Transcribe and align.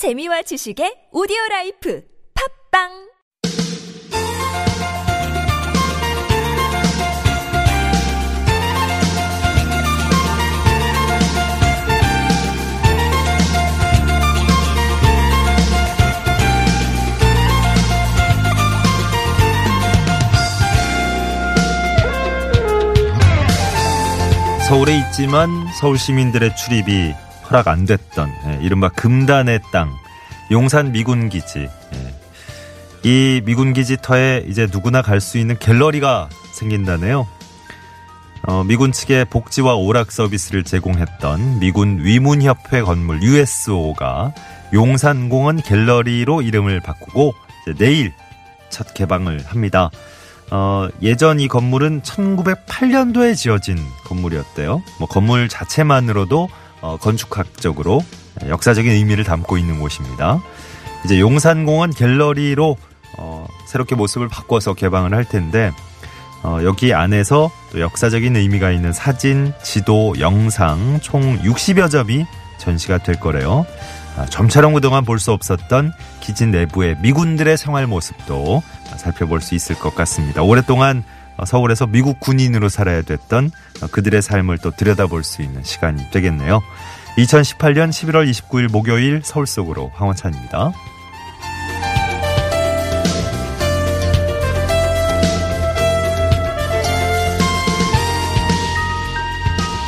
재미와 0.00 0.40
지식의 0.40 1.12
오디오 1.12 1.36
라이프 1.50 2.02
팝빵! 2.72 2.88
서울에 24.66 24.96
있지만 24.96 25.50
서울 25.78 25.98
시민들의 25.98 26.56
출입이 26.56 27.12
허락 27.50 27.68
안 27.68 27.84
됐던 27.84 28.32
예, 28.46 28.58
이른바 28.62 28.88
금단의 28.90 29.60
땅 29.72 29.92
용산 30.50 30.92
미군 30.92 31.28
기지 31.28 31.68
예. 31.94 32.14
이 33.02 33.40
미군 33.44 33.72
기지터에 33.72 34.44
이제 34.46 34.66
누구나 34.70 35.02
갈 35.02 35.20
수 35.20 35.38
있는 35.38 35.58
갤러리가 35.58 36.28
생긴다네요. 36.52 37.26
어, 38.42 38.64
미군 38.64 38.92
측의 38.92 39.26
복지와 39.26 39.74
오락 39.74 40.12
서비스를 40.12 40.64
제공했던 40.64 41.60
미군 41.60 42.04
위문협회 42.04 42.82
건물 42.82 43.22
USO가 43.22 44.32
용산공원 44.72 45.62
갤러리로 45.62 46.42
이름을 46.42 46.80
바꾸고 46.80 47.34
내일 47.78 48.12
첫 48.70 48.94
개방을 48.94 49.44
합니다. 49.46 49.90
어, 50.50 50.88
예전 51.02 51.38
이 51.38 51.48
건물은 51.48 52.02
1908년도에 52.02 53.36
지어진 53.36 53.78
건물이었대요. 54.04 54.82
뭐 54.98 55.08
건물 55.08 55.48
자체만으로도 55.48 56.48
어, 56.80 56.96
건축학적으로 56.98 58.02
역사적인 58.48 58.90
의미를 58.90 59.24
담고 59.24 59.58
있는 59.58 59.80
곳입니다. 59.80 60.40
이제 61.04 61.18
용산공원 61.20 61.90
갤러리로 61.92 62.76
어, 63.18 63.46
새롭게 63.66 63.94
모습을 63.94 64.28
바꿔서 64.28 64.74
개방을 64.74 65.14
할 65.14 65.24
텐데 65.24 65.72
어, 66.42 66.58
여기 66.62 66.94
안에서 66.94 67.50
또 67.72 67.80
역사적인 67.80 68.34
의미가 68.36 68.70
있는 68.70 68.92
사진, 68.92 69.52
지도, 69.62 70.14
영상 70.20 70.98
총 71.02 71.38
60여 71.40 71.90
점이 71.90 72.24
전시가 72.58 72.98
될 72.98 73.18
거래요. 73.20 73.66
아, 74.16 74.26
점처럼 74.26 74.72
그동안 74.74 75.04
볼 75.04 75.18
수 75.18 75.32
없었던 75.32 75.92
기지 76.20 76.46
내부의 76.46 76.96
미군들의 77.00 77.56
생활 77.56 77.86
모습도 77.86 78.62
살펴볼 78.96 79.40
수 79.40 79.54
있을 79.54 79.78
것 79.78 79.94
같습니다. 79.94 80.42
오랫동안 80.42 81.04
서울에서 81.44 81.86
미국 81.86 82.20
군인으로 82.20 82.68
살아야 82.68 83.02
됐던 83.02 83.50
그들의 83.90 84.22
삶을 84.22 84.58
또 84.58 84.70
들여다볼 84.70 85.24
수 85.24 85.42
있는 85.42 85.62
시간이 85.62 86.10
되겠네요. 86.10 86.60
2018년 87.18 87.90
11월 87.90 88.28
29일 88.30 88.70
목요일 88.70 89.20
서울 89.24 89.46
속으로 89.46 89.90
황원찬입니다. 89.94 90.72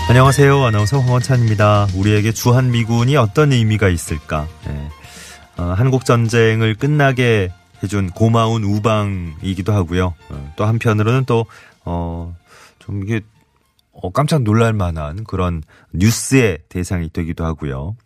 안녕하세요. 0.08 0.62
아나운서 0.62 1.00
황원찬입니다. 1.00 1.86
우리에게 1.97 2.33
주한미군이 2.33 3.17
어떤 3.17 3.50
의미가 3.53 3.89
있을까? 3.89 4.47
네. 4.67 4.89
어, 5.56 5.75
한국 5.77 6.05
전쟁을 6.05 6.75
끝나게 6.75 7.50
해준 7.83 8.11
고마운 8.11 8.65
우방이기도 8.65 9.73
하고요. 9.73 10.15
어, 10.31 10.53
또 10.57 10.65
한편으로는 10.65 11.25
또, 11.25 11.47
어, 11.85 12.37
좀 12.79 13.03
이게, 13.03 13.21
어, 13.93 14.11
깜짝 14.11 14.43
놀랄 14.43 14.73
만한 14.73 15.25
그런 15.25 15.63
뉴스의 15.93 16.59
대상이 16.69 17.11
되기도 17.11 17.45
하고요. 17.45 17.97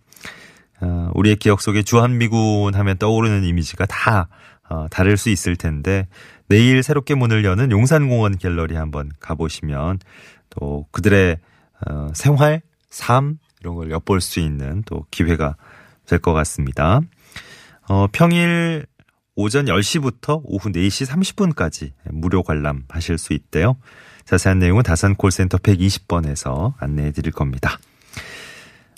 어, 0.81 1.11
우리의 1.15 1.37
기억 1.37 1.61
속에 1.61 1.83
주한미군 1.83 2.75
하면 2.75 2.99
떠오르는 2.99 3.45
이미지가 3.45 3.87
다, 3.87 4.29
어, 4.69 4.87
다를 4.91 5.17
수 5.17 5.31
있을 5.31 5.57
텐데, 5.57 6.07
내일 6.49 6.83
새롭게 6.83 7.15
문을 7.15 7.45
여는 7.45 7.71
용산공원 7.71 8.39
갤러리 8.39 8.75
한번 8.77 9.11
가보시면, 9.21 9.98
또 10.51 10.86
그들의, 10.91 11.39
어, 11.86 12.09
생활, 12.15 12.63
삶, 12.91 13.39
이런 13.61 13.75
걸 13.75 13.91
엿볼 13.91 14.20
수 14.20 14.41
있는 14.41 14.83
또 14.86 15.05
기회가 15.11 15.57
될 16.07 16.19
것 16.20 16.33
같습니다. 16.33 17.01
어, 17.89 18.07
평일 18.13 18.86
오전 19.36 19.67
10시부터 19.67 20.41
오후 20.45 20.70
4시 20.70 21.07
30분까지 21.07 21.92
무료 22.11 22.42
관람하실 22.42 23.19
수 23.19 23.35
있대요. 23.35 23.77
자세한 24.24 24.58
내용은 24.58 24.83
다산 24.83 25.14
콜센터 25.14 25.58
120번에서 25.58 26.73
안내해 26.79 27.13
드릴 27.13 27.33
겁니다. 27.33 27.79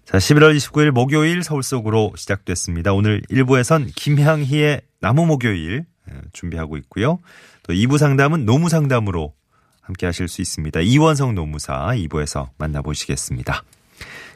자, 0.04 0.16
11월 0.16 0.56
29일 0.56 0.92
목요일 0.92 1.42
서울 1.42 1.62
속으로 1.62 2.12
시작됐습니다. 2.16 2.92
오늘 2.92 3.20
1부에선 3.30 3.90
김향희의 3.94 4.80
나무 5.00 5.26
목요일 5.26 5.84
준비하고 6.32 6.76
있고요. 6.78 7.18
또 7.64 7.74
2부 7.74 7.98
상담은 7.98 8.46
노무 8.46 8.68
상담으로 8.68 9.34
함께 9.82 10.06
하실 10.06 10.28
수 10.28 10.40
있습니다. 10.40 10.80
이원성 10.80 11.34
노무사 11.34 11.88
2부에서 11.88 12.50
만나보시겠습니다. 12.58 13.64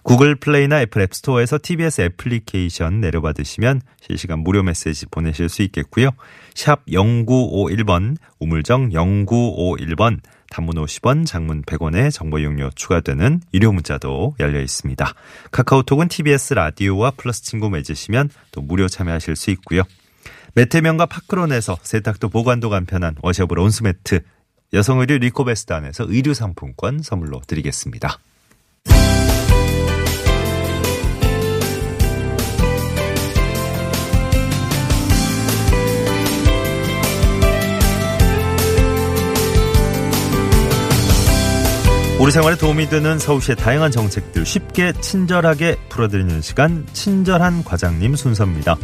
구글 0.02 0.34
플레이나 0.34 0.82
애플 0.82 1.00
앱스토어에서 1.02 1.58
TBS 1.62 2.00
애플리케이션 2.02 3.00
내려받으시면 3.00 3.82
실시간 4.00 4.40
무료 4.40 4.62
메시지 4.62 5.06
보내실 5.06 5.48
수 5.48 5.62
있겠고요. 5.62 6.10
샵 6.54 6.84
0951번, 6.86 8.16
우물정 8.40 8.90
0951번, 8.90 10.18
단문 10.50 10.74
50원, 10.74 11.24
장문 11.24 11.62
100원의 11.62 12.12
정보 12.12 12.38
이용료 12.38 12.70
추가되는 12.74 13.40
유료 13.54 13.72
문자도 13.72 14.36
열려 14.40 14.60
있습니다. 14.60 15.14
카카오톡은 15.52 16.08
TBS 16.08 16.54
라디오와 16.54 17.12
플러스 17.12 17.42
친구 17.42 17.70
맺으시면 17.70 18.28
또 18.50 18.60
무료 18.60 18.88
참여하실 18.88 19.36
수 19.36 19.50
있고요. 19.52 19.82
매태명과 20.54 21.06
파크론에서 21.06 21.78
세탁도 21.80 22.28
보관도 22.28 22.68
간편한 22.68 23.14
washable 23.22 23.58
온수매트, 23.58 24.20
여성의류 24.74 25.18
리코베스트 25.18 25.72
안에서 25.72 26.04
의류 26.08 26.34
상품권 26.34 27.02
선물로 27.02 27.40
드리겠습니다. 27.46 28.18
우리 42.22 42.30
생활에 42.30 42.54
도움이 42.54 42.88
되는 42.88 43.18
서울시의 43.18 43.56
다양한 43.56 43.90
정책들 43.90 44.46
쉽게 44.46 44.92
친절하게 44.92 45.74
풀어드리는 45.88 46.40
시간 46.40 46.86
친절한 46.92 47.64
과장님 47.64 48.14
순서입니다. 48.14 48.76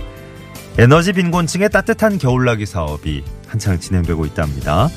에너지 0.77 1.13
빈곤층의 1.13 1.71
따뜻한 1.71 2.19
겨울나기 2.19 2.67
사업이 2.67 3.23
한창 3.47 3.79
진행되고 3.79 4.27
있답니다. 4.27 4.89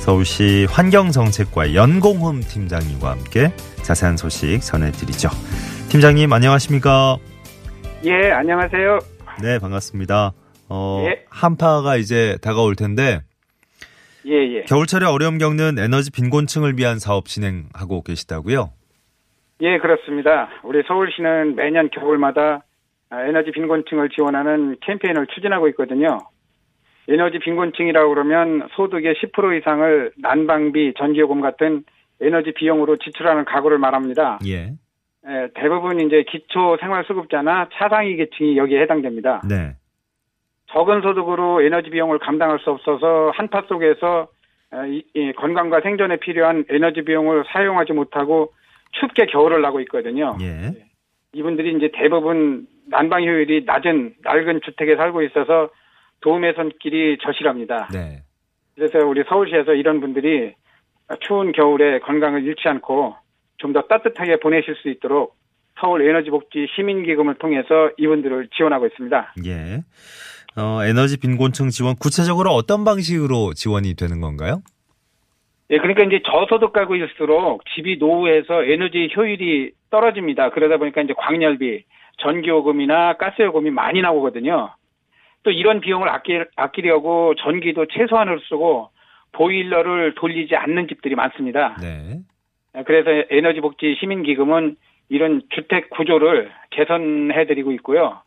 서울시 0.00 0.66
환경정책과의 0.70 1.76
연공흠 1.76 2.40
팀장님과 2.48 3.10
함께 3.10 3.52
자세한 3.82 4.16
소식 4.16 4.60
전해드리죠. 4.62 5.28
팀장님 5.90 6.32
안녕하십니까? 6.32 7.18
예, 8.06 8.32
안녕하세요. 8.32 9.00
네, 9.42 9.58
반갑습니다. 9.58 10.32
어, 10.70 11.04
예. 11.04 11.26
한파가 11.28 11.96
이제 11.96 12.38
다가올 12.40 12.74
텐데 12.74 13.20
예, 14.26 14.32
예. 14.32 14.62
겨울철에 14.62 15.06
어려움 15.06 15.38
겪는 15.38 15.78
에너지 15.78 16.10
빈곤층을 16.10 16.78
위한 16.78 16.98
사업 16.98 17.26
진행하고 17.26 18.02
계시다고요? 18.02 18.70
예, 19.62 19.78
그렇습니다. 19.78 20.48
우리 20.62 20.82
서울시는 20.86 21.56
매년 21.56 21.88
겨울마다 21.90 22.64
에너지 23.10 23.50
빈곤층을 23.50 24.08
지원하는 24.10 24.76
캠페인을 24.80 25.26
추진하고 25.28 25.68
있거든요. 25.68 26.18
에너지 27.08 27.38
빈곤층이라고 27.38 28.08
그러면 28.08 28.68
소득의 28.74 29.14
10% 29.14 29.60
이상을 29.60 30.12
난방비, 30.18 30.94
전기요금 30.96 31.40
같은 31.40 31.84
에너지 32.20 32.52
비용으로 32.52 32.96
지출하는 32.96 33.44
가구를 33.44 33.78
말합니다. 33.78 34.38
예. 34.46 34.72
예 35.28 35.48
대부분 35.54 36.00
이제 36.00 36.24
기초 36.28 36.76
생활수급자나 36.80 37.68
차상위 37.74 38.16
계층이 38.16 38.56
여기에 38.56 38.82
해당됩니다. 38.82 39.42
네. 39.48 39.74
적은 40.72 41.02
소득으로 41.02 41.62
에너지 41.62 41.90
비용을 41.90 42.18
감당할 42.18 42.58
수 42.60 42.70
없어서 42.70 43.30
한파 43.34 43.62
속에서 43.68 44.28
건강과 45.36 45.80
생존에 45.82 46.16
필요한 46.16 46.64
에너지 46.68 47.02
비용을 47.02 47.44
사용하지 47.52 47.92
못하고 47.92 48.52
춥게 48.92 49.26
겨울을 49.26 49.60
나고 49.60 49.80
있거든요. 49.80 50.36
예. 50.40 50.72
이분들이 51.34 51.76
이제 51.76 51.90
대부분 51.94 52.66
난방 52.86 53.22
효율이 53.22 53.64
낮은 53.66 54.14
낡은 54.22 54.60
주택에 54.64 54.96
살고 54.96 55.22
있어서 55.22 55.70
도움의 56.20 56.54
손길이 56.54 57.18
절실합니다. 57.22 57.88
네. 57.92 58.22
그래서 58.74 58.98
우리 59.06 59.22
서울시에서 59.28 59.74
이런 59.74 60.00
분들이 60.00 60.54
추운 61.20 61.52
겨울에 61.52 61.98
건강을 62.00 62.44
잃지 62.44 62.68
않고 62.68 63.16
좀 63.58 63.72
더 63.72 63.82
따뜻하게 63.82 64.40
보내실 64.40 64.74
수 64.76 64.88
있도록 64.88 65.36
서울 65.80 66.08
에너지 66.08 66.30
복지 66.30 66.66
시민 66.74 67.04
기금을 67.04 67.36
통해서 67.36 67.90
이분들을 67.96 68.48
지원하고 68.56 68.86
있습니다. 68.86 69.34
예. 69.46 69.82
어, 70.56 70.84
에너지 70.84 71.18
빈곤층 71.18 71.70
지원 71.70 71.94
구체적으로 71.96 72.50
어떤 72.50 72.84
방식으로 72.84 73.54
지원이 73.54 73.94
되는 73.94 74.20
건가요? 74.20 74.62
예, 75.70 75.78
그러니까 75.78 76.04
이제 76.04 76.20
저소득 76.26 76.72
가구일수록 76.72 77.64
집이 77.74 77.96
노후해서 77.98 78.64
에너지 78.64 79.08
효율이 79.16 79.72
떨어집니다. 79.90 80.50
그러다 80.50 80.76
보니까 80.76 81.00
이제 81.00 81.14
광열비, 81.16 81.84
전기요금이나 82.18 83.14
가스요금이 83.14 83.70
많이 83.70 84.02
나오거든요. 84.02 84.74
또 85.44 85.50
이런 85.50 85.80
비용을 85.80 86.08
아끼, 86.08 86.38
아끼려고 86.56 87.34
전기도 87.36 87.86
최소한으로 87.86 88.40
쓰고 88.48 88.90
보일러를 89.32 90.14
돌리지 90.14 90.54
않는 90.54 90.88
집들이 90.88 91.14
많습니다. 91.14 91.76
네. 91.80 92.20
그래서 92.84 93.10
에너지복지 93.30 93.96
시민기금은 93.98 94.76
이런 95.08 95.42
주택 95.54 95.90
구조를 95.90 96.50
개선해드리고 96.70 97.72
있고요. 97.72 98.20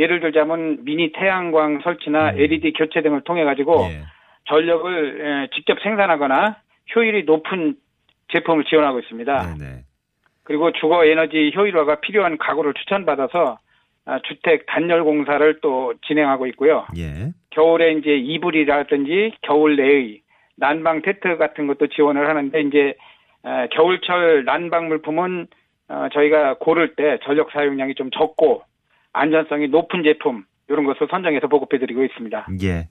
예를 0.00 0.20
들자면 0.20 0.82
미니 0.84 1.12
태양광 1.12 1.80
설치나 1.82 2.30
음. 2.30 2.40
LED 2.40 2.72
교체 2.72 3.02
등을 3.02 3.20
통해 3.20 3.44
가지고 3.44 3.86
예. 3.90 4.02
전력을 4.48 5.20
에, 5.20 5.48
직접 5.54 5.78
생산하거나 5.82 6.56
효율이 6.96 7.24
높은 7.24 7.76
제품을 8.32 8.64
지원하고 8.64 8.98
있습니다. 9.00 9.56
네네. 9.58 9.82
그리고 10.42 10.72
주거 10.72 11.04
에너지 11.04 11.52
효율화가 11.54 12.00
필요한 12.00 12.38
가구를 12.38 12.74
추천받아서 12.74 13.58
아, 14.06 14.18
주택 14.24 14.64
단열 14.66 15.04
공사를 15.04 15.60
또 15.60 15.92
진행하고 16.06 16.46
있고요. 16.48 16.86
예. 16.96 17.32
겨울에 17.50 17.92
이제 17.92 18.16
이불이라든지 18.16 19.34
겨울 19.42 19.76
내의 19.76 20.22
난방 20.56 21.02
테트 21.02 21.36
같은 21.36 21.66
것도 21.66 21.88
지원을 21.88 22.28
하는데 22.28 22.60
이제 22.62 22.94
에, 23.44 23.68
겨울철 23.72 24.44
난방 24.46 24.88
물품은 24.88 25.46
어, 25.88 26.08
저희가 26.12 26.54
고를 26.58 26.94
때 26.94 27.18
전력 27.24 27.50
사용량이 27.50 27.94
좀 27.96 28.10
적고 28.10 28.62
안전성이 29.12 29.68
높은 29.68 30.02
제품 30.02 30.44
이런 30.68 30.84
것을 30.84 31.08
선정해서 31.10 31.48
보급해드리고 31.48 32.04
있습니다. 32.04 32.46
예. 32.62 32.88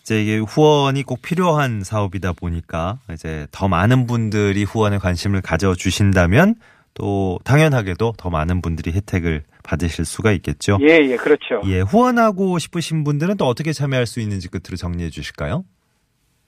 이제 0.00 0.20
이게 0.20 0.38
후원이 0.38 1.04
꼭 1.04 1.22
필요한 1.22 1.82
사업이다 1.82 2.32
보니까 2.32 2.98
이제 3.12 3.46
더 3.52 3.68
많은 3.68 4.06
분들이 4.06 4.64
후원에 4.64 4.98
관심을 4.98 5.42
가져 5.42 5.74
주신다면 5.74 6.54
또 6.94 7.38
당연하게도 7.44 8.14
더 8.18 8.30
많은 8.30 8.60
분들이 8.62 8.92
혜택을 8.92 9.42
받으실 9.64 10.04
수가 10.04 10.32
있겠죠. 10.32 10.78
예, 10.82 10.98
예, 11.02 11.16
그렇죠. 11.16 11.60
예, 11.66 11.80
후원하고 11.80 12.58
싶으신 12.58 13.04
분들은 13.04 13.36
또 13.36 13.46
어떻게 13.46 13.72
참여할 13.72 14.06
수 14.06 14.20
있는지 14.20 14.50
끝으로 14.50 14.76
정리해 14.76 15.08
주실까요? 15.08 15.64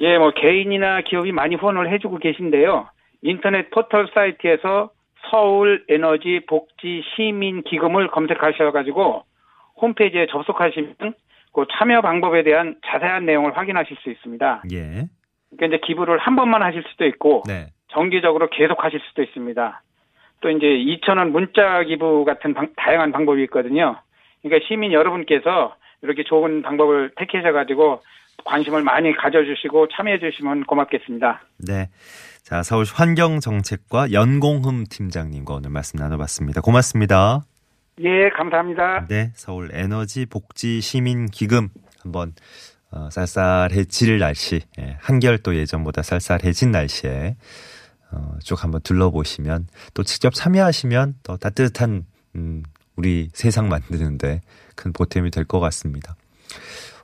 예, 0.00 0.18
뭐 0.18 0.32
개인이나 0.32 1.02
기업이 1.02 1.30
많이 1.32 1.54
후원을 1.54 1.92
해주고 1.92 2.18
계신데요. 2.18 2.88
인터넷 3.22 3.70
포털 3.70 4.08
사이트에서 4.12 4.90
서울 5.30 5.84
에너지 5.88 6.40
복지 6.48 7.02
시민 7.14 7.62
기금을 7.62 8.08
검색하셔가지고 8.08 9.24
홈페이지에 9.80 10.26
접속하시면 10.26 10.94
그 11.52 11.64
참여 11.72 12.00
방법에 12.00 12.42
대한 12.42 12.76
자세한 12.86 13.26
내용을 13.26 13.56
확인하실 13.56 13.96
수 13.98 14.10
있습니다. 14.10 14.62
예. 14.72 15.06
그러니까 15.56 15.66
이제 15.76 15.86
기부를 15.86 16.18
한 16.18 16.36
번만 16.36 16.62
하실 16.62 16.82
수도 16.90 17.06
있고 17.06 17.42
네. 17.46 17.66
정기적으로 17.88 18.48
계속 18.50 18.82
하실 18.84 19.00
수도 19.08 19.22
있습니다. 19.22 19.82
또 20.40 20.50
이제 20.50 20.66
2,000원 20.66 21.30
문자 21.30 21.82
기부 21.84 22.24
같은 22.24 22.54
방- 22.54 22.72
다양한 22.76 23.12
방법이 23.12 23.42
있거든요. 23.44 23.96
그러니까 24.42 24.66
시민 24.68 24.92
여러분께서 24.92 25.76
이렇게 26.02 26.22
좋은 26.24 26.62
방법을 26.62 27.12
택하셔가지고 27.16 28.00
관심을 28.44 28.82
많이 28.82 29.12
가져주시고 29.14 29.88
참여해 29.88 30.18
주시면 30.18 30.64
고맙겠습니다. 30.64 31.40
네. 31.66 31.86
자, 32.44 32.62
서울시 32.62 32.92
환경정책과 32.94 34.12
연공흠 34.12 34.84
팀장님과 34.90 35.54
오늘 35.54 35.70
말씀 35.70 35.98
나눠봤습니다. 35.98 36.60
고맙습니다. 36.60 37.46
예, 38.00 38.28
감사합니다. 38.36 39.06
네, 39.08 39.32
서울 39.34 39.70
에너지 39.72 40.26
복지 40.26 40.82
시민 40.82 41.24
기금 41.26 41.70
한번 42.02 42.34
어, 42.90 43.08
쌀쌀해질 43.10 44.18
날씨, 44.18 44.60
예, 44.78 44.98
한결 45.00 45.38
또 45.38 45.56
예전보다 45.56 46.02
쌀쌀해진 46.02 46.70
날씨에 46.70 47.36
어, 48.12 48.36
쭉 48.42 48.62
한번 48.62 48.82
둘러보시면 48.82 49.66
또 49.94 50.02
직접 50.02 50.34
참여하시면 50.34 51.14
더 51.22 51.38
따뜻한 51.38 52.04
음, 52.36 52.62
우리 52.94 53.30
세상 53.32 53.68
만드는데 53.70 54.42
큰 54.76 54.92
보탬이 54.92 55.30
될 55.30 55.46
것 55.46 55.60
같습니다. 55.60 56.14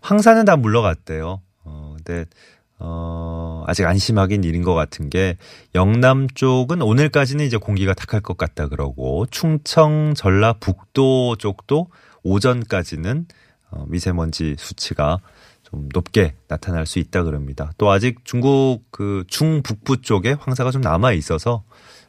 황사는 0.03 0.45
다 0.45 0.57
물러갔대요. 0.57 1.41
어, 1.65 1.95
근데 1.97 2.27
어, 2.81 3.63
아직 3.67 3.87
안심하긴 3.87 4.43
일인 4.43 4.63
것 4.63 4.75
같은 4.75 5.11
게 5.11 5.37
영남 5.75 6.29
쪽은 6.29 6.81
오늘까지는 6.83 7.45
이제 7.45 7.59
공기가 7.59 7.93
탁할 7.95 8.23
것 8.23 8.37
같다 8.37 8.69
그러고 8.69 9.27
충청, 9.31 10.15
전라북도 10.17 11.37
쪽도 11.37 11.89
오전까지는 12.23 13.27
어, 13.71 13.85
미세먼지 13.87 14.57
수치가 14.59 15.19
좀 15.63 15.89
높게 15.93 16.35
나타날 16.49 16.87
수 16.87 16.99
있다 16.99 17.23
그럽니다. 17.23 17.71
또 17.79 17.91
아직 17.91 18.25
중국 18.25 18.81
그 18.91 19.25
중북부 19.29 20.01
쪽에 20.01 20.33
황사가 20.33 20.71
좀 20.71 20.81
남아 20.81 21.13
있어서 21.13 21.63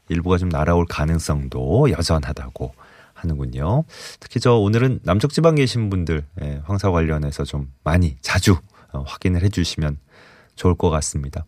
일부가 0.10 0.38
좀 0.38 0.50
날아올 0.50 0.86
가능성도 0.90 1.92
여전하다고 1.92 2.74
하는군요. 3.14 3.84
특히 4.20 4.40
저 4.40 4.56
오늘은 4.56 5.02
남쪽 5.04 5.32
지방 5.32 5.56
계신 5.56 5.90
분들 5.90 6.26
예, 6.42 6.62
황사 6.64 6.92
관련해서 6.92 7.44
좀 7.44 7.72
많이 7.84 8.18
자주 8.22 8.58
어, 8.94 9.04
확인을 9.06 9.44
해 9.44 9.50
주시면 9.50 9.98
좋을 10.56 10.76
것 10.76 10.90
같습니다. 10.90 11.46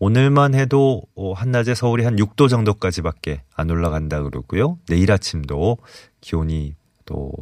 오늘만 0.00 0.54
해도 0.54 1.02
어, 1.16 1.32
한낮에 1.32 1.74
서울이 1.74 2.04
한 2.04 2.16
6도 2.16 2.48
정도까지밖에 2.48 3.42
안 3.54 3.70
올라간다 3.70 4.22
그러고요. 4.22 4.78
내일 4.88 5.10
아침도 5.10 5.78
기온이 6.20 6.74
또 7.04 7.32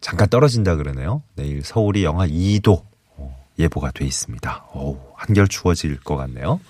잠깐 0.00 0.28
떨어진다 0.28 0.76
그러네요. 0.76 1.22
내일 1.36 1.62
서울이 1.62 2.02
영하 2.02 2.26
2도 2.26 2.84
어, 3.16 3.46
예보가 3.58 3.92
돼 3.92 4.04
있습니다. 4.04 4.66
오, 4.74 4.98
한결 5.14 5.46
추워질 5.46 6.00
것 6.00 6.16
같네요. 6.16 6.60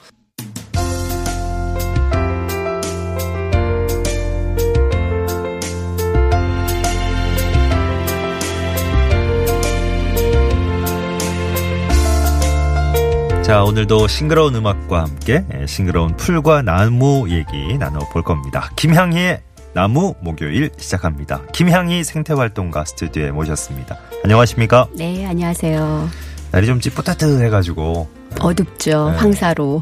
자, 13.42 13.64
오늘도 13.64 14.06
싱그러운 14.06 14.54
음악과 14.54 15.02
함께 15.02 15.44
예, 15.54 15.66
싱그러운 15.66 16.16
풀과 16.16 16.62
나무 16.62 17.28
얘기 17.28 17.76
나눠볼 17.76 18.22
겁니다. 18.22 18.70
김향희의 18.76 19.42
나무 19.74 20.14
목요일 20.20 20.70
시작합니다. 20.78 21.42
김향희 21.52 22.04
생태활동가 22.04 22.84
스튜디오에 22.84 23.30
모셨습니다. 23.32 23.98
안녕하십니까? 24.22 24.86
네, 24.94 25.26
안녕하세요. 25.26 26.08
날이 26.52 26.66
좀 26.66 26.80
찌뿌따뜻해가지고 26.80 28.08
어둡죠. 28.40 29.10
네. 29.10 29.16
황사로. 29.16 29.80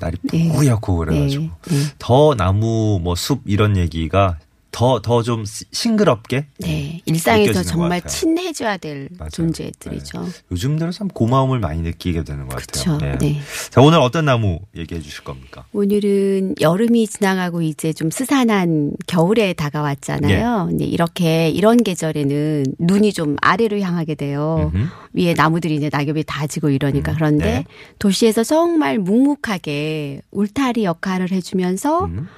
날이 0.00 0.16
네. 0.30 0.52
뿌옇고 0.52 0.96
그래가지고 0.98 1.44
네, 1.44 1.50
네. 1.76 1.82
더 1.98 2.34
나무 2.34 3.00
뭐 3.02 3.14
숲 3.14 3.40
이런 3.46 3.76
얘기가 3.76 4.36
더 4.72 5.00
더 5.02 5.22
좀 5.22 5.44
싱그럽게 5.46 6.46
네, 6.58 7.00
일상에서 7.04 7.48
느껴지는 7.50 7.64
정말. 7.64 8.00
친해져야 8.06 8.76
될 8.76 9.08
맞아요. 9.18 9.30
존재들이죠. 9.30 10.26
요즘 10.52 10.78
들어 10.78 10.90
참 10.92 11.08
고마움을 11.08 11.58
많이 11.58 11.82
느끼게 11.82 12.24
되는 12.24 12.46
것 12.48 12.56
그렇죠. 12.56 12.92
같아요. 12.92 13.18
네. 13.18 13.40
자 13.70 13.80
오늘 13.80 13.98
어떤 13.98 14.24
나무 14.26 14.60
얘기해 14.76 15.00
주실 15.00 15.24
겁니까? 15.24 15.64
오늘은 15.72 16.54
여름이 16.60 17.06
지나가고 17.08 17.62
이제 17.62 17.92
좀 17.92 18.10
스산한 18.10 18.92
겨울에 19.06 19.52
다가왔잖아요. 19.52 20.64
네. 20.66 20.70
근데 20.70 20.84
이렇게 20.84 21.48
이런 21.50 21.76
계절에는 21.82 22.64
눈이 22.78 23.12
좀 23.12 23.36
아래로 23.40 23.80
향하게 23.80 24.14
돼요. 24.14 24.70
음흠. 24.74 24.86
위에 25.14 25.34
나무들이 25.34 25.74
이제 25.74 25.90
낙엽이 25.92 26.22
다 26.26 26.46
지고 26.46 26.70
이러니까 26.70 27.12
음, 27.12 27.16
그런데 27.16 27.44
네. 27.44 27.64
도시에서 27.98 28.44
정말 28.44 28.98
묵묵하게 28.98 30.22
울타리 30.30 30.84
역할을 30.84 31.32
해주면서 31.32 32.04
음. 32.04 32.28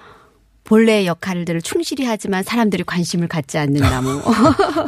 본래 0.73 1.05
역할들을 1.05 1.61
충실히 1.61 2.07
하지만 2.07 2.43
사람들이 2.43 2.83
관심을 2.85 3.29
갖지 3.29 3.59
않는 3.59 3.79
나무. 3.79 4.23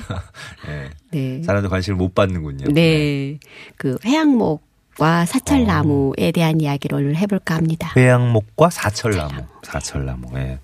네. 0.67 0.91
네. 1.11 1.43
사람들 1.43 1.69
관심을 1.69 1.99
못 1.99 2.14
받는군요. 2.14 2.73
네. 2.73 3.38
그 3.76 3.99
회양목 4.03 4.64
과 4.97 5.26
사철나무에 5.26 6.33
대한 6.33 6.62
이야기를 6.62 6.97
오늘 6.97 7.17
해볼까 7.17 7.57
합니다. 7.57 7.93
회양목과 7.97 8.71
사철나무. 8.71 9.43
사철나무. 9.62 10.29
예. 10.38 10.59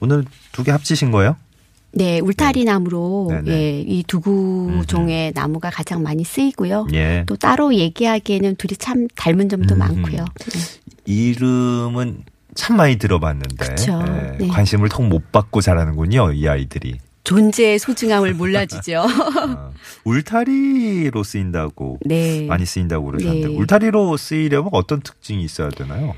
오늘 0.00 0.24
두 0.50 0.64
개 0.64 0.72
합치신 0.72 1.12
거예요? 1.12 1.36
네, 1.92 2.18
울타리 2.18 2.64
나무로 2.64 3.28
네네. 3.30 3.50
예, 3.52 3.80
이두 3.82 4.82
종의 4.88 5.34
나무가 5.36 5.70
가장 5.70 6.02
많이 6.02 6.24
쓰이고요. 6.24 6.88
예. 6.94 7.22
또 7.28 7.36
따로 7.36 7.72
얘기하기에는 7.76 8.56
둘이 8.56 8.76
참 8.76 9.06
닮은 9.14 9.48
점도 9.48 9.76
음. 9.76 9.78
많고요. 9.78 10.24
네. 10.24 10.60
이름은 11.04 12.24
참 12.54 12.76
많이 12.76 12.96
들어봤는데. 12.96 13.66
예, 13.88 14.38
네. 14.38 14.48
관심을 14.48 14.88
통 14.88 15.08
못 15.08 15.30
받고 15.32 15.60
자라는군요. 15.60 16.32
이 16.32 16.48
아이들이. 16.48 16.96
존재의 17.24 17.78
소중함을 17.78 18.34
몰라주죠. 18.34 18.98
어, 19.00 19.72
울타리로 20.04 21.22
쓰인다고 21.22 21.98
네. 22.04 22.46
많이 22.46 22.66
쓰인다고 22.66 23.06
그러셨는데 23.06 23.48
네. 23.48 23.54
울타리로 23.56 24.16
쓰이려면 24.16 24.68
어떤 24.72 25.00
특징이 25.00 25.42
있어야 25.42 25.68
되나요? 25.70 26.14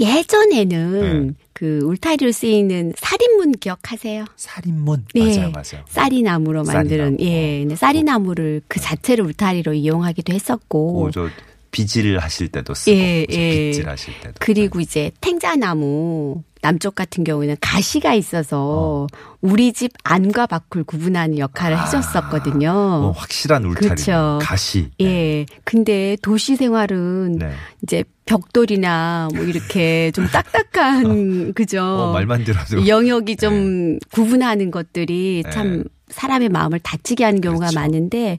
예전에는 0.00 1.26
네. 1.28 1.34
그 1.52 1.80
울타리로 1.84 2.32
쓰이는 2.32 2.92
살인문 2.96 3.52
기억하세요? 3.52 4.24
살인문 4.36 5.06
네. 5.14 5.36
맞아요, 5.36 5.50
맞아요. 5.52 5.84
쌀이나무로 5.88 6.64
만드는 6.64 7.16
쌀이나무. 7.16 7.16
예, 7.20 7.60
근데 7.60 7.76
쌀이나무를 7.76 8.62
그 8.68 8.80
자체를 8.80 9.24
울타리로 9.26 9.74
이용하기도 9.74 10.32
했었고 10.32 11.04
어, 11.06 11.10
저 11.10 11.28
비질 11.72 12.18
하실 12.18 12.48
때도 12.48 12.74
쓰고 12.74 12.96
예? 12.96 13.26
예. 13.28 13.70
빗질 13.70 13.88
하실 13.88 14.14
때도. 14.20 14.34
그리고 14.38 14.78
이제 14.78 15.10
탱자나무 15.20 16.42
남쪽 16.60 16.94
같은 16.94 17.24
경우에는 17.24 17.56
가시가 17.60 18.14
있어서 18.14 19.08
우리 19.40 19.72
집 19.72 19.90
안과 20.04 20.46
밖을 20.46 20.84
구분하는 20.84 21.38
역할을 21.38 21.82
해줬었거든요. 21.82 22.72
뭐 22.72 23.10
확실한 23.10 23.64
울타리 23.64 23.88
그쵸. 23.88 24.38
가시. 24.40 24.90
예. 25.00 25.44
근데 25.64 26.16
도시 26.22 26.54
생활은 26.54 27.38
네. 27.38 27.52
이제 27.82 28.04
벽돌이나 28.26 29.28
뭐 29.34 29.44
이렇게 29.44 30.12
좀 30.12 30.28
딱딱한 30.28 31.54
그죠? 31.56 31.82
어, 31.82 32.12
말만 32.12 32.44
들어도 32.44 32.86
영역이 32.86 33.36
좀 33.36 33.98
구분하는 34.12 34.70
것들이 34.70 35.42
참 35.50 35.78
네. 35.78 35.84
사람의 36.12 36.48
마음을 36.48 36.78
다치게 36.78 37.24
하는 37.24 37.40
경우가 37.40 37.66
그렇죠. 37.68 37.80
많은데 37.80 38.38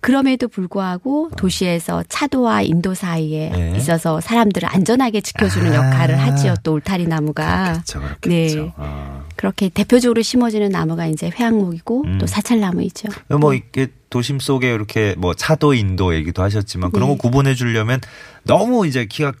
그럼에도 0.00 0.48
불구하고 0.48 1.30
도시에서 1.36 2.04
차도와 2.08 2.62
인도 2.62 2.94
사이에 2.94 3.50
네. 3.50 3.74
있어서 3.76 4.20
사람들을 4.20 4.68
안전하게 4.70 5.20
지켜주는 5.20 5.72
아. 5.72 5.74
역할을 5.74 6.18
하지요. 6.18 6.54
또 6.62 6.74
울타리 6.74 7.06
나무가 7.06 7.72
그렇죠, 7.72 8.00
그렇겠죠. 8.00 8.62
네. 8.62 8.72
아. 8.76 9.24
그렇게 9.36 9.68
대표적으로 9.68 10.22
심어지는 10.22 10.70
나무가 10.70 11.06
이제 11.06 11.30
회양목이고 11.30 12.04
음. 12.04 12.18
또 12.18 12.26
사찰나무이죠. 12.26 13.08
뭐 13.40 13.54
이렇게 13.54 13.88
도심 14.10 14.38
속에 14.38 14.72
이렇게 14.72 15.14
뭐 15.18 15.34
차도 15.34 15.74
인도 15.74 16.14
얘기도 16.14 16.42
하셨지만 16.42 16.92
그런 16.92 17.08
네. 17.08 17.16
거 17.16 17.22
구분해 17.22 17.54
주려면 17.54 18.00
너무 18.44 18.86
이제 18.86 19.06
키가 19.06 19.32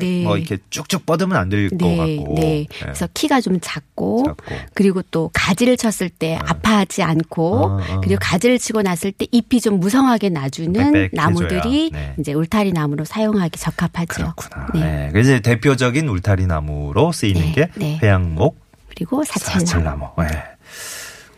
네. 0.00 0.22
뭐 0.24 0.36
이렇게 0.38 0.58
쭉쭉 0.70 1.04
뻗으면 1.06 1.36
안 1.36 1.48
될것 1.48 1.78
네, 1.78 2.16
같고. 2.16 2.34
네. 2.34 2.66
그래서 2.80 3.06
키가 3.12 3.40
좀 3.40 3.58
작고, 3.60 4.24
작고. 4.26 4.54
그리고 4.74 5.02
또 5.10 5.30
가지를 5.34 5.76
쳤을 5.76 6.08
때 6.08 6.36
아파하지 6.42 7.02
않고 7.02 7.56
어, 7.56 7.76
어. 7.80 8.00
그리고 8.02 8.18
가지를 8.20 8.58
치고 8.58 8.82
났을 8.82 9.12
때 9.12 9.26
잎이 9.30 9.60
좀 9.60 9.80
무성하게 9.80 10.30
나주는. 10.30 11.10
나무들이 11.12 11.90
네. 11.92 12.14
이제 12.18 12.32
울타리 12.32 12.72
나무로 12.72 13.04
사용하기 13.04 13.58
적합하죠. 13.58 14.06
그렇구나. 14.36 14.66
네. 14.74 14.80
네. 14.80 15.08
그래서 15.12 15.38
대표적인 15.40 16.08
울타리 16.08 16.46
나무로 16.46 17.12
쓰이는 17.12 17.40
네, 17.40 17.52
게 17.52 17.68
네. 17.76 17.98
회양목, 18.02 18.58
그리고 18.88 19.24
사찰나무. 19.24 19.66
사철나무. 19.66 20.08
네. 20.18 20.42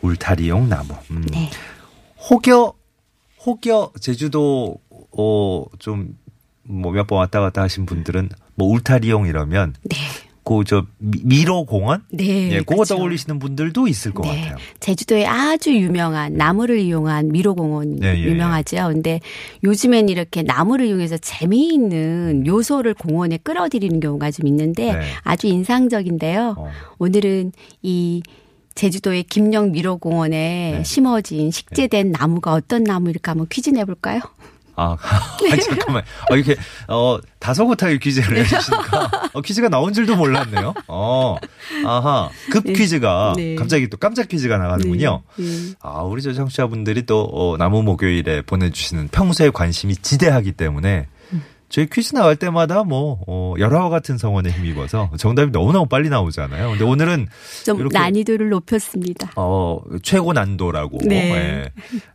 울타리용 0.03 0.69
나무. 0.69 0.95
음. 1.11 1.25
네. 1.31 1.51
혹여 2.31 2.73
혹여 3.47 3.93
제주도 4.01 4.77
어좀 5.17 6.17
뭐 6.63 6.93
몇 6.93 7.07
번 7.07 7.19
왔다 7.19 7.41
갔다 7.41 7.63
하신 7.63 7.85
분들은 7.87 8.31
뭐 8.55 8.69
울타리용 8.69 9.27
이러면 9.27 9.75
네. 9.83 9.97
그저 10.45 10.85
미로 10.99 11.65
공원 11.65 12.03
네. 12.13 12.51
예, 12.53 12.59
그거 12.59 12.77
그렇죠. 12.77 12.97
떠올리시는 12.97 13.39
분들도 13.39 13.89
있을 13.89 14.13
것 14.13 14.25
네. 14.25 14.43
같아요. 14.43 14.57
제주도에 14.79 15.25
아주 15.25 15.75
유명한 15.75 16.35
나무를 16.35 16.79
이용한 16.81 17.33
미로 17.33 17.55
공원 17.55 18.03
예, 18.03 18.15
예, 18.15 18.23
유명하죠. 18.23 18.77
근데 18.93 19.21
요즘엔 19.65 20.11
이렇게 20.11 20.43
나무를 20.43 20.87
이용해서 20.87 21.17
재미있는 21.17 22.47
요소를 22.47 22.93
공원에 22.95 23.39
끌어들이는 23.39 24.01
경우가 24.01 24.31
좀 24.31 24.47
있는데 24.47 24.93
네. 24.93 25.01
아주 25.23 25.47
인상적인데요. 25.47 26.55
어. 26.59 26.71
오늘은 26.99 27.53
이 27.83 28.23
제주도의 28.75 29.23
김영 29.25 29.73
미로공원에 29.73 30.75
네. 30.79 30.85
심어진 30.85 31.51
식재된 31.51 32.13
나무가 32.13 32.53
어떤 32.53 32.85
나무일까 32.85 33.31
한번 33.33 33.47
퀴즈 33.49 33.71
내볼까요? 33.71 34.21
아, 34.77 34.97
아니, 35.51 35.61
잠깐만. 35.63 36.03
어, 36.31 36.37
이렇게, 36.37 36.57
어, 36.89 37.19
다소곳하게 37.39 37.99
퀴즈를 37.99 38.39
해주시니까, 38.39 39.31
어, 39.35 39.41
퀴즈가 39.41 39.69
나온 39.69 39.93
줄도 39.93 40.17
몰랐네요. 40.17 40.75
어, 40.89 41.37
아하. 41.87 42.31
급 42.51 42.65
퀴즈가, 42.65 43.35
네. 43.37 43.55
갑자기 43.55 43.89
또 43.89 43.97
깜짝 43.97 44.29
퀴즈가 44.29 44.59
나가는군요. 44.59 45.23
네. 45.37 45.45
아, 45.81 46.03
우리 46.03 46.23
저 46.23 46.33
청취자분들이 46.33 47.07
또, 47.07 47.23
어, 47.33 47.57
나무 47.57 47.83
목요일에 47.83 48.43
보내주시는 48.43 49.09
평소에 49.09 49.51
관심이 49.51 49.97
지대하기 49.97 50.53
때문에, 50.53 51.07
저희 51.69 51.87
퀴즈 51.87 52.15
나갈 52.15 52.37
때마다 52.37 52.85
뭐, 52.85 53.21
어, 53.27 53.55
열화와 53.59 53.89
같은 53.89 54.17
성원에 54.19 54.51
힘입어서 54.51 55.11
정답이 55.19 55.51
너무너무 55.51 55.87
빨리 55.87 56.09
나오잖아요. 56.09 56.71
근데 56.71 56.85
오늘은, 56.85 57.27
좀 57.65 57.89
난이도를 57.89 58.49
높였습니다. 58.51 59.33
어, 59.37 59.81
최고 60.03 60.33
난도라고, 60.33 60.99
네. 61.05 61.33
예, 61.35 61.71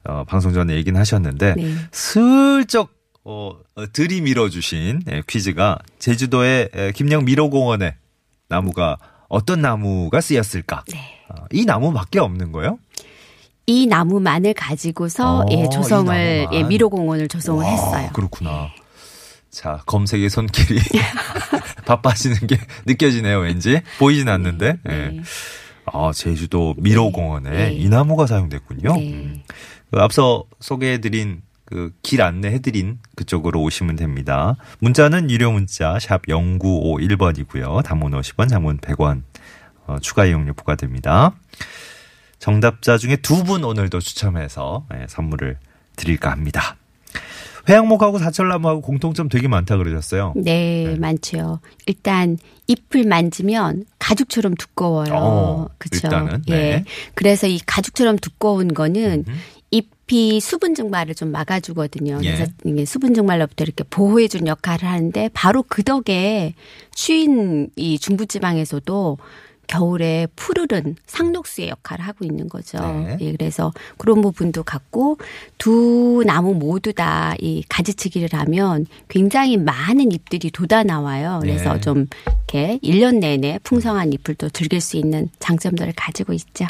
어, 0.06 0.24
방송 0.26 0.54
전에 0.54 0.76
얘기는 0.76 0.98
하셨는데, 0.98 1.56
네. 1.56 1.76
슬쩍 1.92 2.90
어, 3.26 3.52
어, 3.76 3.86
들이밀어 3.92 4.50
주신 4.50 5.02
예, 5.12 5.22
퀴즈가 5.28 5.78
제주도의 6.00 6.70
에, 6.74 6.92
김영 6.94 7.26
미로공원에 7.26 7.96
나무가 8.48 8.98
어떤 9.28 9.62
나무가 9.62 10.22
쓰였을까? 10.22 10.84
네. 10.92 10.98
어, 11.30 11.46
이 11.52 11.66
나무밖에 11.66 12.20
없는 12.20 12.52
거예요? 12.52 12.80
이 13.68 13.86
나무만을 13.86 14.56
가지고서 14.56 15.42
어, 15.42 15.46
예, 15.52 15.64
이 15.64 15.70
조성을. 15.70 16.48
예, 16.52 16.64
미로공원을 16.64 17.28
조성을 17.28 17.64
와, 17.64 17.70
했어요. 17.70 18.10
그렇구나. 18.14 18.70
자, 19.52 19.82
검색의 19.86 20.30
손길이 20.30 20.80
바빠지는 21.86 22.48
게 22.48 22.58
느껴지네요, 22.86 23.40
왠지. 23.40 23.82
보이진 23.98 24.30
않는데. 24.30 24.78
예. 24.90 24.90
네. 24.90 25.22
아, 25.86 26.12
제주도 26.14 26.76
미로공원에 26.78 27.50
네. 27.50 27.74
이 27.74 27.90
나무가 27.90 28.28
사용됐군요. 28.28 28.96
네. 28.96 29.14
음. 29.14 29.42
그 29.92 30.00
앞서 30.00 30.46
소개해드린 30.60 31.42
그 31.66 31.92
길 32.02 32.22
안내해드린 32.24 32.98
그쪽으로 33.16 33.62
오시면 33.62 33.96
됩니다. 33.96 34.56
문자는 34.80 35.30
유료 35.30 35.52
문자 35.52 36.00
샵 36.00 36.24
0951번이고요. 36.26 37.84
단문 37.84 38.12
50원, 38.14 38.50
장문 38.50 38.78
100원 38.80 39.22
어, 39.86 39.98
추가 40.00 40.26
이용료 40.26 40.54
부과됩니다. 40.54 41.36
정답자 42.40 42.98
중에 42.98 43.18
두 43.18 43.44
분 43.44 43.64
오늘도 43.64 44.00
추첨해서 44.00 44.86
예, 44.96 45.06
선물을 45.08 45.58
드릴까 45.96 46.32
합니다. 46.32 46.76
회양목하고 47.70 48.18
사철나무하고 48.18 48.82
공통점 48.82 49.30
되게 49.30 49.48
많다 49.48 49.78
그러셨어요. 49.78 50.34
네, 50.36 50.86
네. 50.88 50.96
많죠. 50.96 51.60
일단 51.86 52.38
잎을 52.68 53.06
만지면 53.06 53.86
가죽처럼 54.00 54.56
두꺼워요. 54.56 55.14
어, 55.14 55.68
그렇죠. 55.78 56.08
일단은, 56.08 56.44
예. 56.48 56.54
네. 56.54 56.84
그래서 57.14 57.48
이 57.48 57.60
가죽처럼 57.66 58.18
두꺼운 58.18 58.74
거는 58.74 59.26
음흠. 59.28 59.38
잎이 59.72 60.40
수분 60.40 60.74
증발을 60.74 61.14
좀 61.14 61.32
막아주거든요. 61.32 62.20
예. 62.24 62.32
그래서 62.32 62.52
이게 62.66 62.86
수분 62.86 63.14
증발로부터 63.14 63.64
이렇게 63.64 63.84
보호해준 63.88 64.48
역할을 64.48 64.88
하는데 64.88 65.30
바로 65.34 65.64
그 65.68 65.84
덕에 65.84 66.56
추인 66.96 67.70
이 67.76 68.00
중부지방에서도 68.00 69.18
겨울에 69.70 70.28
푸르른 70.36 70.96
상록수의 71.06 71.70
역할을 71.70 72.06
하고 72.06 72.26
있는 72.26 72.50
거죠. 72.50 72.80
네. 72.80 73.18
예, 73.22 73.32
그래서 73.32 73.72
그런 73.98 74.22
부분도 74.22 74.64
갖고 74.64 75.18
두 75.58 76.24
나무 76.26 76.54
모두 76.54 76.92
다 76.92 77.20
이 77.42 77.64
가지치기를 77.70 78.30
하면 78.34 78.86
굉장히 79.08 79.58
많은 79.58 80.12
잎들이 80.12 80.52
돋아 80.52 80.84
나와요. 80.84 81.40
그래서 81.42 81.76
네. 81.76 81.82
좀 81.82 82.08
이렇게 82.52 82.80
1년 82.84 83.20
내내 83.20 83.60
풍성한 83.64 84.14
잎을 84.14 84.36
또 84.36 84.50
즐길 84.50 84.82
수 84.82 84.98
있는 84.98 85.30
장점들을 85.40 85.94
가지고 85.96 86.34
있죠. 86.34 86.66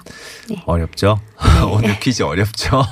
네. 0.50 0.62
어렵죠? 0.66 1.20
오늘 1.72 2.00
퀴즈 2.00 2.24
어렵죠? 2.24 2.84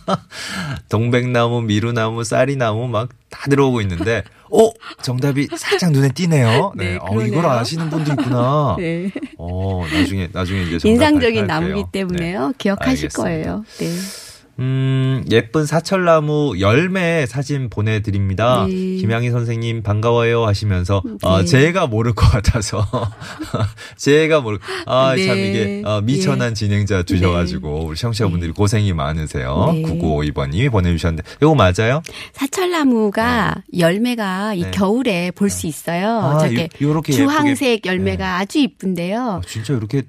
동백나무, 0.88 1.62
미루나무, 1.62 2.24
쌀이나무 2.24 2.88
막다 2.88 3.25
들어오고 3.50 3.80
있는데, 3.82 4.22
어? 4.50 4.70
정답이 5.02 5.48
살짝 5.56 5.90
눈에 5.92 6.08
띄네요. 6.10 6.72
네. 6.76 6.92
네, 6.92 6.98
어, 7.00 7.20
이걸. 7.22 7.46
아시는 7.46 7.90
분도 7.90 8.12
있구나. 8.12 8.76
네. 8.80 9.10
어, 9.38 9.84
나중에, 9.92 10.28
나중에 10.32 10.62
이제 10.62 10.78
정답 10.78 10.90
인상적인. 10.90 11.46
나무기 11.46 11.84
때문에요. 11.92 12.48
네. 12.48 12.54
기억하실 12.58 13.06
알겠습니다. 13.06 13.22
거예요. 13.22 13.64
네. 13.78 14.25
음, 14.58 15.22
예쁜 15.30 15.66
사철나무 15.66 16.54
열매 16.60 17.26
사진 17.26 17.68
보내드립니다. 17.68 18.64
네. 18.66 18.72
김양희 18.96 19.30
선생님 19.30 19.82
반가워요 19.82 20.46
하시면서, 20.46 21.02
어, 21.22 21.38
네. 21.40 21.44
제가 21.44 21.86
모를 21.86 22.14
것 22.14 22.26
같아서. 22.30 22.86
제가 23.96 24.40
모를, 24.40 24.58
아, 24.86 25.14
네. 25.14 25.26
참 25.26 25.36
이게, 25.38 25.82
어, 25.84 26.00
미천한 26.00 26.54
진행자 26.54 27.02
주셔가지고, 27.02 27.84
우리 27.86 27.96
청취자분들이 27.96 28.52
고생이 28.52 28.92
많으세요. 28.94 29.70
네. 29.72 29.82
9952번님이 29.82 30.70
보내주셨는데, 30.70 31.28
이거 31.42 31.54
맞아요? 31.54 32.02
사철나무가 32.32 33.62
열매가 33.76 34.54
이 34.54 34.62
네. 34.62 34.70
겨울에 34.70 35.30
볼 35.32 35.50
수 35.50 35.66
있어요. 35.66 36.18
아, 36.18 36.38
저게 36.40 36.64
요- 36.82 36.88
요렇게 36.88 37.12
주황색 37.12 37.68
예쁘게. 37.68 37.88
열매가 37.88 38.38
아주 38.38 38.58
이쁜데요. 38.58 39.20
아, 39.22 39.40
진짜 39.46 39.74
이렇게 39.74 40.02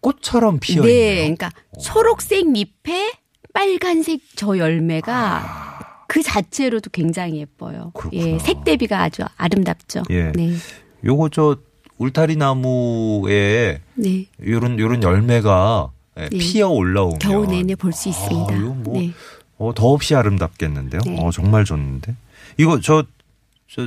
꽃처럼 0.00 0.58
피어 0.60 0.82
네, 0.82 0.90
있네요. 0.90 1.14
그러니까 1.36 1.50
초록색 1.82 2.46
잎에 2.54 3.10
빨간색 3.56 4.20
저 4.36 4.58
열매가 4.58 5.14
아. 5.16 6.04
그 6.08 6.22
자체로도 6.22 6.90
굉장히 6.90 7.38
예뻐요. 7.40 7.90
그렇구나. 7.94 8.22
예, 8.22 8.38
색 8.38 8.64
대비가 8.64 9.02
아주 9.02 9.22
아름답죠. 9.38 10.02
예. 10.10 10.30
네, 10.32 10.52
요거 11.04 11.30
저 11.30 11.56
울타리 11.96 12.36
나무에 12.36 13.80
네. 13.94 14.26
요런 14.46 14.78
요런 14.78 15.02
열매가 15.02 15.90
예, 16.18 16.28
네. 16.28 16.38
피어 16.38 16.68
올라오면 16.68 17.18
겨우 17.18 17.46
내내 17.46 17.74
볼 17.76 17.92
수 17.92 18.10
있습니다. 18.10 18.54
아, 18.54 18.58
뭐 18.58 19.00
네. 19.00 19.12
어, 19.58 19.72
더없이 19.74 20.14
아름답겠는데요. 20.14 21.00
네. 21.06 21.16
어, 21.18 21.30
정말 21.30 21.64
좋는데. 21.64 22.14
이거 22.58 22.78
저, 22.80 23.04
저 23.68 23.86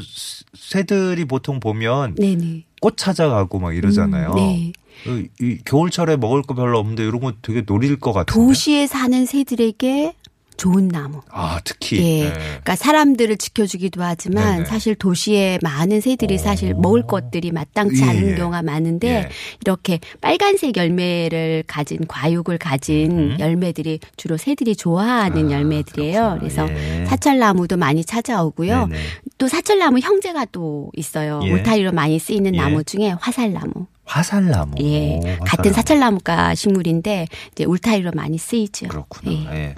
새들이 0.55 1.25
보통 1.25 1.59
보면 1.59 2.15
네, 2.15 2.35
네. 2.35 2.63
꽃 2.81 2.97
찾아가고 2.97 3.59
막 3.59 3.75
이러잖아요. 3.75 4.31
음, 4.31 4.35
네. 4.35 4.71
이, 5.07 5.27
이 5.39 5.57
겨울철에 5.63 6.17
먹을 6.17 6.41
거 6.41 6.53
별로 6.53 6.79
없는데 6.79 7.03
이런 7.03 7.19
거 7.21 7.33
되게 7.41 7.61
노릴 7.61 7.99
것 7.99 8.13
같은데. 8.13 8.33
도시에 8.33 8.87
사는 8.87 9.25
새들에게 9.25 10.13
좋은 10.59 10.89
나무. 10.89 11.21
아, 11.31 11.59
특히. 11.63 11.97
예. 11.97 12.23
네. 12.25 12.33
그러니까 12.33 12.75
사람들을 12.75 13.37
지켜주기도 13.37 14.03
하지만 14.03 14.57
네네. 14.57 14.65
사실 14.65 14.93
도시에 14.93 15.57
많은 15.63 16.01
새들이 16.01 16.37
사실 16.37 16.73
먹을 16.75 17.07
것들이 17.07 17.51
마땅치 17.51 18.01
예, 18.03 18.09
않은 18.09 18.31
예. 18.31 18.35
경우가 18.35 18.61
많은데 18.61 19.07
예. 19.07 19.29
이렇게 19.61 19.99
빨간색 20.19 20.75
열매를 20.75 21.63
가진 21.65 22.05
과육을 22.07 22.57
가진 22.57 23.39
열매들이 23.39 23.99
주로 24.17 24.35
새들이 24.35 24.75
좋아하는 24.75 25.47
아, 25.47 25.51
열매들이에요. 25.51 26.37
그렇구나. 26.39 26.39
그래서 26.39 26.69
예. 26.69 27.05
사철나무도 27.05 27.77
많이 27.77 28.03
찾아오고요. 28.03 28.87
네네. 28.87 28.99
또 29.37 29.47
사철나무 29.47 29.99
형제가 29.99 30.45
또 30.51 30.91
있어요. 30.93 31.39
예. 31.45 31.51
울타리로 31.51 31.93
많이 31.93 32.19
쓰이는 32.19 32.53
예. 32.53 32.57
나무 32.57 32.83
중에 32.83 33.15
화살나무. 33.19 33.87
화살나무. 34.03 34.73
예. 34.81 35.15
오, 35.15 35.19
화살나무. 35.19 35.45
같은 35.45 35.73
사철나무가 35.73 36.55
식물인데 36.55 37.27
이제 37.51 37.63
울타리로 37.63 38.11
많이 38.15 38.37
쓰이죠. 38.37 38.87
그렇구나. 38.87 39.31
예. 39.55 39.75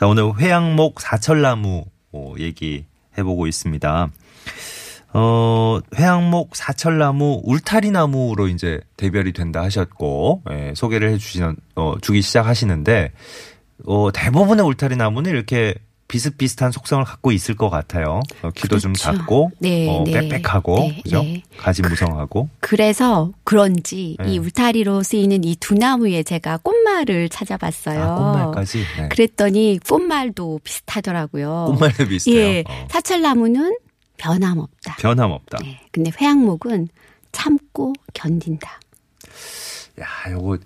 예. 0.00 0.04
자, 0.04 0.06
오늘 0.06 0.32
회양목 0.38 1.00
사철나무 1.00 1.84
어, 2.12 2.34
얘기 2.38 2.86
해보고 3.18 3.46
있습니다. 3.46 4.10
어, 5.12 5.80
회양목 5.94 6.56
사철나무 6.56 7.42
울타리나무로 7.44 8.48
이제 8.48 8.80
대별이 8.96 9.32
된다 9.32 9.62
하셨고, 9.62 10.42
예, 10.50 10.72
소개를 10.74 11.10
해주시는, 11.10 11.56
어, 11.74 11.94
주기 12.00 12.22
시작하시는데, 12.22 13.12
어, 13.86 14.10
대부분의 14.12 14.64
울타리나무는 14.64 15.30
이렇게 15.32 15.74
비슷비슷한 16.10 16.72
속성을 16.72 17.04
갖고 17.04 17.30
있을 17.30 17.54
것 17.56 17.70
같아요. 17.70 18.20
어, 18.42 18.50
키도 18.50 18.80
좀 18.80 18.92
그렇죠. 18.94 19.16
작고, 19.18 19.52
네, 19.60 19.88
어, 19.88 20.02
네. 20.04 20.28
빽빽하고, 20.28 20.74
네, 20.80 21.00
그죠? 21.04 21.22
네. 21.22 21.42
가지 21.56 21.82
무성하고. 21.82 22.48
그 22.58 22.74
래서 22.74 23.30
그런지 23.44 24.16
네. 24.18 24.32
이 24.32 24.38
울타리로 24.38 25.04
쓰이는 25.04 25.44
이 25.44 25.54
두 25.60 25.74
나무에 25.74 26.22
제가 26.24 26.56
꽃말을 26.58 27.28
찾아봤어요. 27.28 28.02
아, 28.02 28.14
꽃말까지. 28.16 28.78
네. 28.98 29.08
그랬더니 29.08 29.78
꽃말도 29.88 30.60
비슷하더라고요. 30.64 31.66
꽃말도 31.68 32.06
비슷해요. 32.08 32.38
예. 32.40 32.64
어. 32.66 32.88
사철나무는 32.90 33.76
변함없다. 34.16 34.96
변함없다. 34.98 35.58
네. 35.62 35.80
근데 35.92 36.10
회양목은 36.20 36.88
참고 37.30 37.92
견딘다. 38.14 38.80
야, 40.00 40.06
요거 40.32 40.58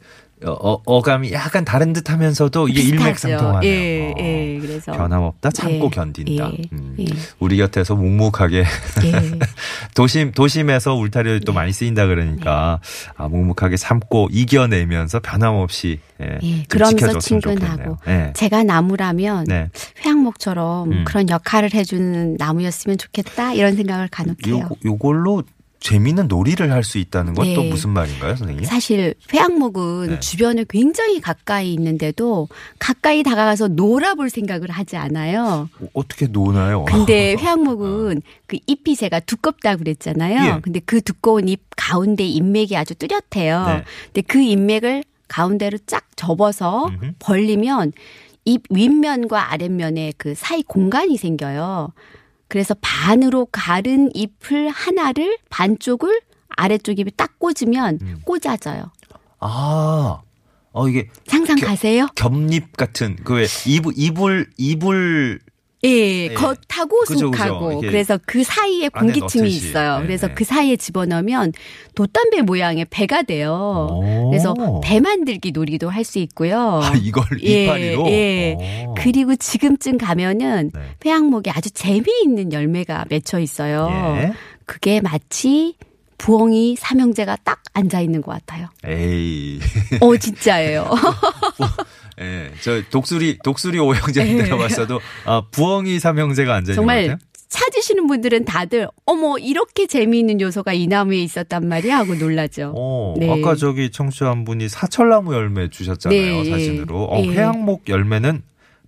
어, 0.44 0.50
어, 0.50 0.82
어감이 0.84 1.32
약간 1.32 1.64
다른 1.64 1.92
듯 1.92 2.10
하면서도 2.10 2.68
이게. 2.68 2.82
일맥상통하네요. 2.82 3.70
예, 3.70 4.10
어. 4.10 4.14
예. 4.18 4.58
그래서 4.60 4.92
변함없다, 4.92 5.50
참고 5.50 5.86
예, 5.86 5.90
견딘다. 5.90 6.50
예, 6.52 6.62
음. 6.72 6.96
예. 6.98 7.04
우리 7.38 7.56
곁에서 7.56 7.94
묵묵하게 7.94 8.58
예. 8.58 8.64
도심 9.94 10.32
도심에서 10.32 10.94
울타리를 10.94 11.40
또 11.40 11.52
많이 11.52 11.72
쓰인다 11.72 12.06
그러니까 12.06 12.80
아, 13.16 13.28
묵묵하게 13.28 13.76
참고 13.76 14.28
이겨내면서 14.30 15.20
변함없이 15.20 16.00
예, 16.20 16.38
그러면서 16.68 17.18
친근하고. 17.18 17.98
제가 18.34 18.64
나무라면 18.64 19.44
네. 19.44 19.70
회양목처럼 20.04 20.92
음. 20.92 21.04
그런 21.04 21.28
역할을 21.30 21.72
해주는 21.74 22.36
나무였으면 22.38 22.98
좋겠다 22.98 23.52
이런 23.54 23.76
생각을 23.76 24.08
간혹 24.08 24.46
해요. 24.46 24.58
요 24.58 24.68
요걸로 24.84 25.42
재미있는 25.84 26.28
놀이를 26.28 26.72
할 26.72 26.82
수 26.82 26.96
있다는 26.98 27.34
건또 27.34 27.62
네. 27.62 27.68
무슨 27.70 27.90
말인가요, 27.90 28.36
선생님? 28.36 28.64
사실 28.64 29.14
회양목은 29.32 30.06
네. 30.08 30.20
주변에 30.20 30.64
굉장히 30.68 31.20
가까이 31.20 31.72
있는데도 31.74 32.48
가까이 32.78 33.22
다가가서 33.22 33.68
놀아볼 33.68 34.28
생각을 34.30 34.70
하지 34.70 34.96
않아요. 34.96 35.68
어, 35.80 35.86
어떻게 35.92 36.26
노나요? 36.26 36.84
근데 36.86 37.36
회양목은 37.40 38.22
그 38.46 38.58
잎이 38.66 38.96
제가 38.96 39.20
두껍다고 39.20 39.78
그랬잖아요. 39.78 40.56
예. 40.56 40.60
근데 40.62 40.80
그 40.80 41.02
두꺼운 41.02 41.48
잎 41.48 41.60
가운데 41.76 42.24
인맥이 42.24 42.76
아주 42.76 42.94
뚜렷해요. 42.94 43.66
네. 43.66 43.84
근데 44.06 44.22
그 44.22 44.40
인맥을 44.40 45.04
가운데로 45.28 45.78
쫙 45.86 46.04
접어서 46.16 46.86
음흠. 46.86 47.12
벌리면 47.18 47.92
잎 48.46 48.62
윗면과 48.70 49.52
아랫면에 49.52 50.14
그 50.16 50.34
사이 50.34 50.62
공간이 50.62 51.16
생겨요. 51.18 51.92
그래서 52.48 52.74
반으로 52.80 53.46
가른 53.50 54.10
잎을 54.14 54.68
하나를 54.68 55.38
반쪽을 55.50 56.20
아래쪽 56.56 56.98
잎에 56.98 57.10
딱 57.16 57.38
꽂으면 57.38 57.98
음. 58.02 58.20
꽂아져요. 58.24 58.92
아, 59.40 60.20
어 60.72 60.88
이게 60.88 61.08
상상 61.26 61.56
겨- 61.56 61.66
가세요? 61.66 62.06
겹잎 62.14 62.76
같은 62.76 63.16
그 63.16 63.34
왜 63.34 63.46
이불 63.66 63.92
이불 63.96 64.50
이불 64.56 65.40
예, 65.84 66.28
예. 66.30 66.34
겉하고 66.34 67.00
그죠. 67.06 67.26
속하고 67.26 67.70
이렇게 67.72 67.86
그래서 67.88 68.18
그 68.26 68.42
사이에 68.42 68.88
공기층이. 68.88 69.48
있어요. 69.48 69.98
네, 70.00 70.06
그래서 70.06 70.28
네. 70.28 70.34
그 70.34 70.44
사이에 70.44 70.76
집어넣으면 70.76 71.52
돛담배 71.94 72.42
모양의 72.42 72.86
배가 72.90 73.22
돼요. 73.22 73.88
오. 73.90 74.30
그래서 74.30 74.54
배 74.82 75.00
만들기 75.00 75.52
놀이도 75.52 75.90
할 75.90 76.04
수 76.04 76.18
있고요. 76.18 76.80
아, 76.82 76.92
이걸 77.00 77.24
예, 77.42 77.64
이파리로 77.64 78.06
예. 78.08 78.56
오. 78.88 78.94
그리고 78.94 79.36
지금쯤 79.36 79.98
가면은 79.98 80.70
네. 80.74 80.80
회양목에 81.04 81.50
아주 81.50 81.70
재미있는 81.70 82.52
열매가 82.52 83.06
맺혀 83.08 83.38
있어요. 83.40 83.88
예. 83.90 84.32
그게 84.66 85.00
마치 85.00 85.74
부엉이 86.16 86.76
삼형제가 86.78 87.36
딱 87.44 87.60
앉아 87.74 88.00
있는 88.00 88.22
것 88.22 88.32
같아요. 88.32 88.68
에이. 88.86 89.60
어, 90.00 90.16
진짜예요. 90.16 90.88
예. 92.20 92.50
저 92.62 92.82
독수리 92.90 93.38
독수리 93.42 93.78
오형제는 93.78 94.38
예. 94.38 94.44
들어봤어도 94.44 95.00
아, 95.24 95.42
부엉이 95.50 95.98
삼형제가 95.98 96.54
앉아 96.54 96.72
있는 96.72 96.74
것 96.74 96.80
정말 96.80 97.02
같아요. 97.02 97.18
찾으시는 97.48 98.08
분들은 98.08 98.44
다들 98.46 98.88
어머 99.06 99.38
이렇게 99.38 99.86
재미있는 99.86 100.40
요소가 100.40 100.72
이 100.72 100.88
나무에 100.88 101.18
있었단 101.18 101.68
말이야 101.68 101.98
하고 101.98 102.14
놀라죠. 102.16 102.72
어, 102.76 103.14
네. 103.16 103.30
아까 103.30 103.54
저기 103.54 103.90
청취자 103.90 104.26
한 104.28 104.44
분이 104.44 104.68
사철나무 104.68 105.34
열매 105.34 105.68
주셨잖아요, 105.68 106.42
네. 106.42 106.50
사진으로. 106.50 107.04
어, 107.04 107.20
예. 107.22 107.28
회양목 107.28 107.88
열매는 107.88 108.42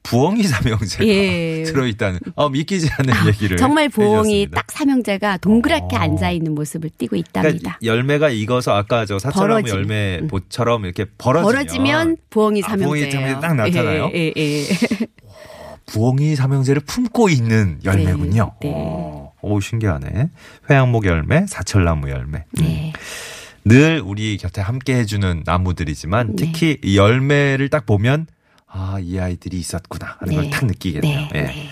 부엉이 0.06 0.44
삼형제가 0.44 1.06
예. 1.06 1.64
들어있다는, 1.64 2.20
어, 2.36 2.48
믿기지 2.48 2.88
않는 2.98 3.26
얘기를. 3.28 3.56
정말 3.56 3.88
부엉이. 3.88 4.48
딱 4.54 4.70
삼형제가 4.70 5.38
동그랗게 5.38 5.96
어. 5.96 5.98
앉아 5.98 6.30
있는 6.30 6.54
모습을 6.54 6.90
띠고 6.96 7.16
있답니다. 7.16 7.42
그러니까 7.42 7.78
열매가 7.82 8.30
익어서 8.30 8.72
아까 8.74 9.04
저 9.04 9.18
사철나무. 9.18 9.68
열매 9.68 10.20
음. 10.22 10.28
보처럼 10.28 10.84
이렇게 10.84 11.06
벌어지면, 11.18 11.52
벌어지면 11.52 12.16
부엉이 12.30 12.62
아. 12.64 12.68
삼형제 12.68 13.10
딱 13.40 13.54
나타나요? 13.54 14.10
예, 14.14 14.32
예, 14.36 14.42
예. 14.60 14.64
부엉이 15.86 16.36
삼형제를 16.36 16.82
품고 16.86 17.28
있는 17.28 17.78
열매군요. 17.84 18.52
네. 18.60 18.72
어, 18.74 19.32
오, 19.42 19.60
신기하네. 19.60 20.30
회양목 20.70 21.06
열매, 21.06 21.46
사철나무 21.46 22.10
열매. 22.10 22.44
음. 22.58 22.62
네. 22.62 22.92
늘 23.64 24.00
우리 24.04 24.36
곁에 24.36 24.60
함께 24.60 24.94
해주는 24.94 25.42
나무들이지만 25.44 26.36
네. 26.36 26.46
특히 26.46 26.78
이 26.84 26.96
열매를 26.96 27.68
딱 27.68 27.84
보면 27.86 28.26
아, 28.76 28.98
이 29.00 29.18
아이들이 29.18 29.58
있었구나 29.58 30.16
하는 30.18 30.34
네. 30.34 30.42
걸딱 30.42 30.66
느끼겠네요. 30.66 31.20
네. 31.20 31.28
예. 31.34 31.42
네. 31.42 31.68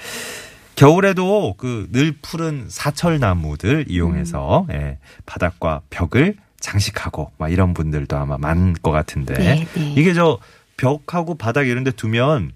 겨울에도 0.74 1.54
그 1.56 1.88
늘 1.92 2.12
푸른 2.20 2.66
사철 2.68 3.20
나무들 3.20 3.84
이용해서 3.88 4.66
음. 4.70 4.74
예, 4.74 4.98
바닥과 5.26 5.82
벽을 5.90 6.36
장식하고 6.58 7.30
막 7.38 7.52
이런 7.52 7.74
분들도 7.74 8.16
아마 8.16 8.38
많을 8.38 8.72
것 8.74 8.90
같은데 8.90 9.34
네, 9.34 9.66
네. 9.74 9.94
이게 9.96 10.14
저 10.14 10.38
벽하고 10.76 11.36
바닥 11.36 11.68
이런 11.68 11.84
데 11.84 11.90
두면 11.92 12.50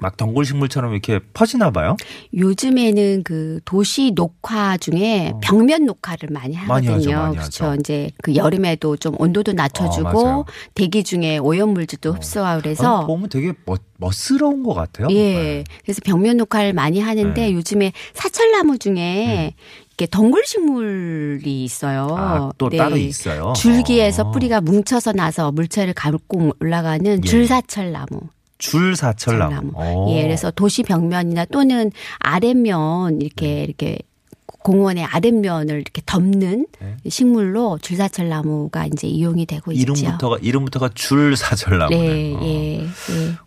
막 0.00 0.16
덩굴식물처럼 0.16 0.92
이렇게 0.92 1.20
퍼지나 1.34 1.70
봐요. 1.70 1.96
요즘에는 2.34 3.22
그 3.24 3.60
도시 3.64 4.12
녹화 4.14 4.76
중에 4.76 5.32
벽면 5.42 5.84
녹화를 5.86 6.28
많이 6.30 6.56
어. 6.56 6.60
많이 6.66 6.86
하죠, 6.86 6.92
하거든요. 6.92 7.16
많이 7.18 7.36
그렇죠. 7.36 7.64
하죠. 7.66 7.80
이제 7.80 8.10
그 8.22 8.34
여름에도 8.34 8.96
좀 8.96 9.14
온도도 9.18 9.52
어, 9.52 9.54
낮춰주고 9.54 10.02
맞아요. 10.24 10.44
대기 10.74 11.04
중에 11.04 11.38
오염물질도 11.38 12.12
흡수하고 12.12 12.62
그래서 12.62 13.02
아, 13.02 13.06
보면 13.06 13.28
되게 13.28 13.52
멋, 13.64 13.80
멋스러운 13.96 14.62
것 14.62 14.74
같아요. 14.74 15.08
예. 15.10 15.14
네. 15.14 15.64
그래서 15.82 16.00
벽면 16.04 16.36
녹화를 16.36 16.72
많이 16.72 17.00
하는데 17.00 17.40
네. 17.40 17.52
요즘에 17.52 17.92
사철나무 18.14 18.78
중에 18.78 19.54
이렇게 19.88 20.06
덩굴 20.10 20.44
식물이 20.46 21.64
있어요. 21.64 22.06
아, 22.16 22.50
또 22.56 22.68
네. 22.70 22.76
따로 22.76 22.96
있어요. 22.96 23.52
줄기에서 23.56 24.22
어. 24.22 24.30
뿌리가 24.30 24.60
뭉쳐서 24.60 25.12
나서 25.12 25.50
물체를 25.50 25.92
감고 25.94 26.52
올라가는 26.60 27.18
예. 27.18 27.20
줄사철나무. 27.20 28.20
줄사철나무. 28.58 29.50
철나무. 29.50 29.72
어. 29.74 30.06
예, 30.10 30.22
그래서 30.22 30.50
도시 30.50 30.82
벽면이나 30.82 31.44
또는 31.46 31.90
아랫면 32.18 33.22
이렇게 33.22 33.46
네. 33.46 33.62
이렇게 33.62 33.98
공원의 34.46 35.04
아랫면을 35.04 35.76
이렇게 35.76 36.02
덮는 36.04 36.66
네. 36.80 36.96
식물로 37.08 37.78
줄사철나무가 37.80 38.86
이제 38.86 39.06
이용이 39.06 39.46
되고 39.46 39.72
있죠. 39.72 39.82
이름부터가 39.82 40.38
이름부터가 40.42 40.90
줄사철나무네. 40.94 41.98
네, 41.98 42.34
어. 42.34 42.40
예, 42.42 42.82
예. 42.82 42.88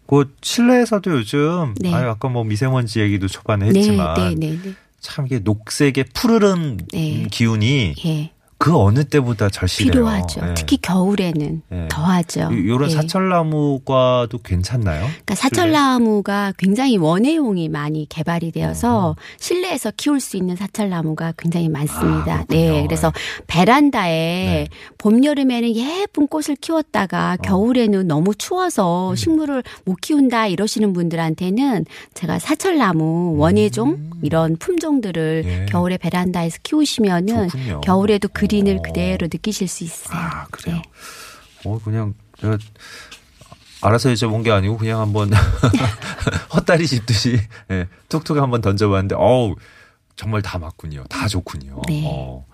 그 0.08 0.34
실내에서도 0.42 1.12
요즘 1.12 1.76
네. 1.80 1.94
아유 1.94 2.10
아까 2.10 2.30
뭐 2.30 2.44
미세먼지 2.44 3.02
얘기도 3.02 3.28
초반에 3.28 3.70
네, 3.70 3.80
했지만 3.80 4.16
네, 4.16 4.36
네, 4.36 4.58
네. 4.64 4.74
참 5.00 5.26
이게 5.26 5.40
녹색의 5.40 6.06
푸르른 6.14 6.78
네. 6.92 7.28
기운이 7.30 7.94
예. 8.06 8.32
그 8.62 8.78
어느 8.78 9.04
때보다 9.04 9.50
절실해요. 9.50 9.92
필요하죠. 9.92 10.42
예. 10.50 10.54
특히 10.54 10.78
겨울에는 10.78 11.64
예. 11.72 11.88
더하죠. 11.90 12.52
이런 12.52 12.92
예. 12.92 12.94
사철나무과도 12.94 14.38
괜찮나요? 14.44 15.02
그러니까 15.02 15.34
사철나무가 15.34 16.54
굉장히 16.60 16.98
원예용이 16.98 17.70
많이 17.70 18.06
개발이 18.08 18.52
되어서 18.52 19.16
실내에서 19.40 19.92
키울 19.98 20.20
수 20.20 20.38
있는 20.38 20.56
사철나무가 20.56 21.34
굉장히 21.40 21.70
많습니다. 21.70 22.42
아. 22.42 22.46
네, 22.50 22.84
그래서 22.84 23.12
베란다에 23.48 24.12
네. 24.12 24.68
봄 25.00 25.26
여름에는 25.26 25.76
예쁜 25.76 26.28
꽃을 26.28 26.56
키웠다가 26.62 27.38
어. 27.40 27.42
겨울에는 27.42 28.08
너무 28.08 28.36
추워서 28.36 29.10
음. 29.10 29.16
식물을 29.16 29.64
못 29.86 29.96
키운다 30.02 30.46
이러시는 30.46 30.94
분들한테는 30.94 31.86
제가 32.14 32.38
사철나무 32.38 33.38
원예종 33.40 34.12
이런 34.22 34.56
품종들을 34.58 35.44
음. 35.46 35.50
예. 35.50 35.66
겨울에 35.68 35.98
베란다에서 35.98 36.60
키우시면은 36.62 37.50
좋군요. 37.50 37.82
겨울에도 37.82 38.30
그 38.32 38.51
린을 38.52 38.78
어. 38.78 38.82
그대로 38.82 39.28
느끼실 39.32 39.68
수 39.68 39.84
있어요. 39.84 40.18
아, 40.18 40.46
그래요? 40.52 40.76
네. 40.76 40.82
어, 41.70 41.80
그냥, 41.84 42.14
제가 42.40 42.58
알아서 43.82 44.10
여쭤본 44.10 44.44
게 44.44 44.52
아니고 44.52 44.78
그냥 44.78 45.00
한번 45.00 45.32
헛다리 46.54 46.86
짚듯이 46.86 47.40
예, 47.72 47.88
툭툭 48.10 48.38
한번 48.38 48.62
던져봤는데, 48.62 49.16
어우, 49.18 49.56
정말 50.16 50.42
다 50.42 50.60
맞군요. 50.60 51.04
다 51.10 51.28
좋군요. 51.28 51.82
네. 51.88 52.04
어. 52.06 52.46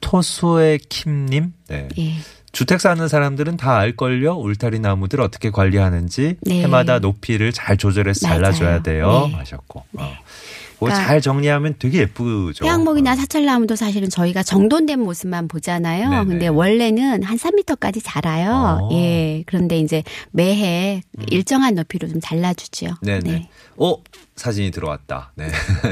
토수의 0.00 0.78
킴님, 0.88 1.52
네. 1.68 1.88
예. 1.98 2.14
주택 2.52 2.80
사는 2.80 3.06
사람들은 3.06 3.56
다 3.56 3.76
알걸요. 3.78 4.34
울타리 4.34 4.80
나무들 4.80 5.20
어떻게 5.20 5.50
관리하는지 5.50 6.36
네. 6.40 6.62
해마다 6.62 6.98
높이를 6.98 7.52
잘 7.52 7.76
조절해서 7.76 8.26
맞아요. 8.26 8.42
잘라줘야 8.42 8.82
돼요. 8.82 9.28
네. 9.28 9.34
하셨고. 9.36 9.84
어. 9.98 10.14
그거 10.80 10.86
그러니까 10.86 11.06
잘 11.06 11.20
정리하면 11.20 11.74
되게 11.78 11.98
예쁘죠. 11.98 12.64
해양목이나 12.64 13.12
어. 13.12 13.14
사철나무도 13.14 13.76
사실은 13.76 14.08
저희가 14.08 14.42
정돈된 14.42 14.98
모습만 15.00 15.46
보잖아요. 15.48 16.08
네네. 16.10 16.24
근데 16.24 16.48
원래는 16.48 17.22
한 17.22 17.36
3m까지 17.36 18.00
자라요. 18.02 18.50
어. 18.82 18.88
음. 18.88 18.96
예. 18.96 19.42
그런데 19.46 19.78
이제 19.78 20.02
매해 20.30 21.02
일정한 21.30 21.74
높이로 21.74 22.08
좀 22.08 22.20
잘라주죠. 22.22 22.94
네네. 23.02 23.30
네. 23.30 23.48
어, 23.76 23.94
사진이 24.36 24.70
들어왔다. 24.70 25.32
네. 25.36 25.48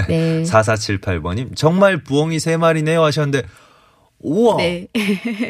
네. 0.09 0.43
4478번님, 0.49 1.55
정말 1.55 2.03
부엉이 2.03 2.41
세 2.41 2.57
마리네요 2.57 3.03
하셨는데, 3.05 3.43
우와, 4.21 4.57
네. 4.57 4.89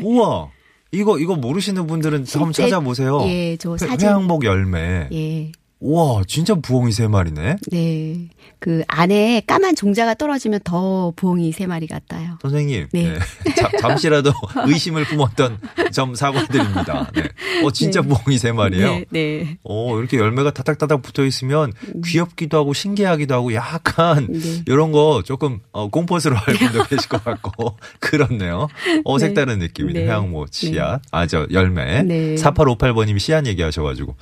우와. 0.03 0.48
이거, 0.90 1.18
이거 1.18 1.37
모르시는 1.37 1.87
분들은 1.87 2.24
한번 2.29 2.53
실제- 2.53 2.62
찾아보세요. 2.70 3.22
예, 3.29 3.57
저 3.57 3.74
회- 3.74 3.79
사진. 3.79 4.09
회양목 4.09 4.44
열매. 4.44 5.09
예. 5.12 5.53
우와, 5.81 6.23
진짜 6.27 6.55
부엉이 6.57 6.91
세 6.93 7.07
마리네. 7.07 7.57
네. 7.71 8.29
그 8.59 8.83
안에 8.88 9.43
까만 9.47 9.77
종자가 9.77 10.14
떨어지면 10.14 10.61
더 10.64 11.12
부엉이 11.14 11.53
세 11.53 11.67
마리 11.69 11.87
같아요. 11.87 12.37
선생님, 12.43 12.88
네. 12.93 13.12
네. 13.45 13.55
자- 13.55 13.71
잠시라도 13.81 14.33
의심을 14.67 15.05
품었던 15.05 15.59
점 15.93 16.17
사과드립니다. 16.17 17.09
네. 17.14 17.29
어, 17.62 17.71
진짜 17.71 18.03
부엉이 18.03 18.38
세 18.38 18.51
마리예요. 18.51 18.87
네. 18.88 19.05
네. 19.11 19.59
어, 19.62 19.97
이렇게 20.01 20.17
열매가 20.19 20.51
타닥타닥 20.53 21.03
붙어 21.03 21.25
있으면 21.25 21.73
귀엽기도 22.05 22.59
하고 22.59 22.73
신기하기도 22.73 23.33
하고 23.33 23.55
약간 23.55 24.27
네. 24.33 24.62
이런 24.67 24.91
거 24.91 25.23
조금 25.25 25.61
어, 25.71 25.88
공포스러워할 25.88 26.57
분도 26.57 26.83
계실 26.85 27.09
것 27.09 27.23
같고 27.23 27.77
그렇네요. 28.01 28.67
어, 29.05 29.19
색다른 29.21 29.61
느낌이네. 29.61 30.01
네. 30.01 30.07
회양목 30.07 30.49
씨앗. 30.53 31.03
아, 31.12 31.27
저 31.29 31.47
열매. 31.53 32.03
네. 32.03 32.35
4858번님이 32.35 33.21
씨앗 33.21 33.47
얘기하셔 33.47 33.85
가지고 33.85 34.17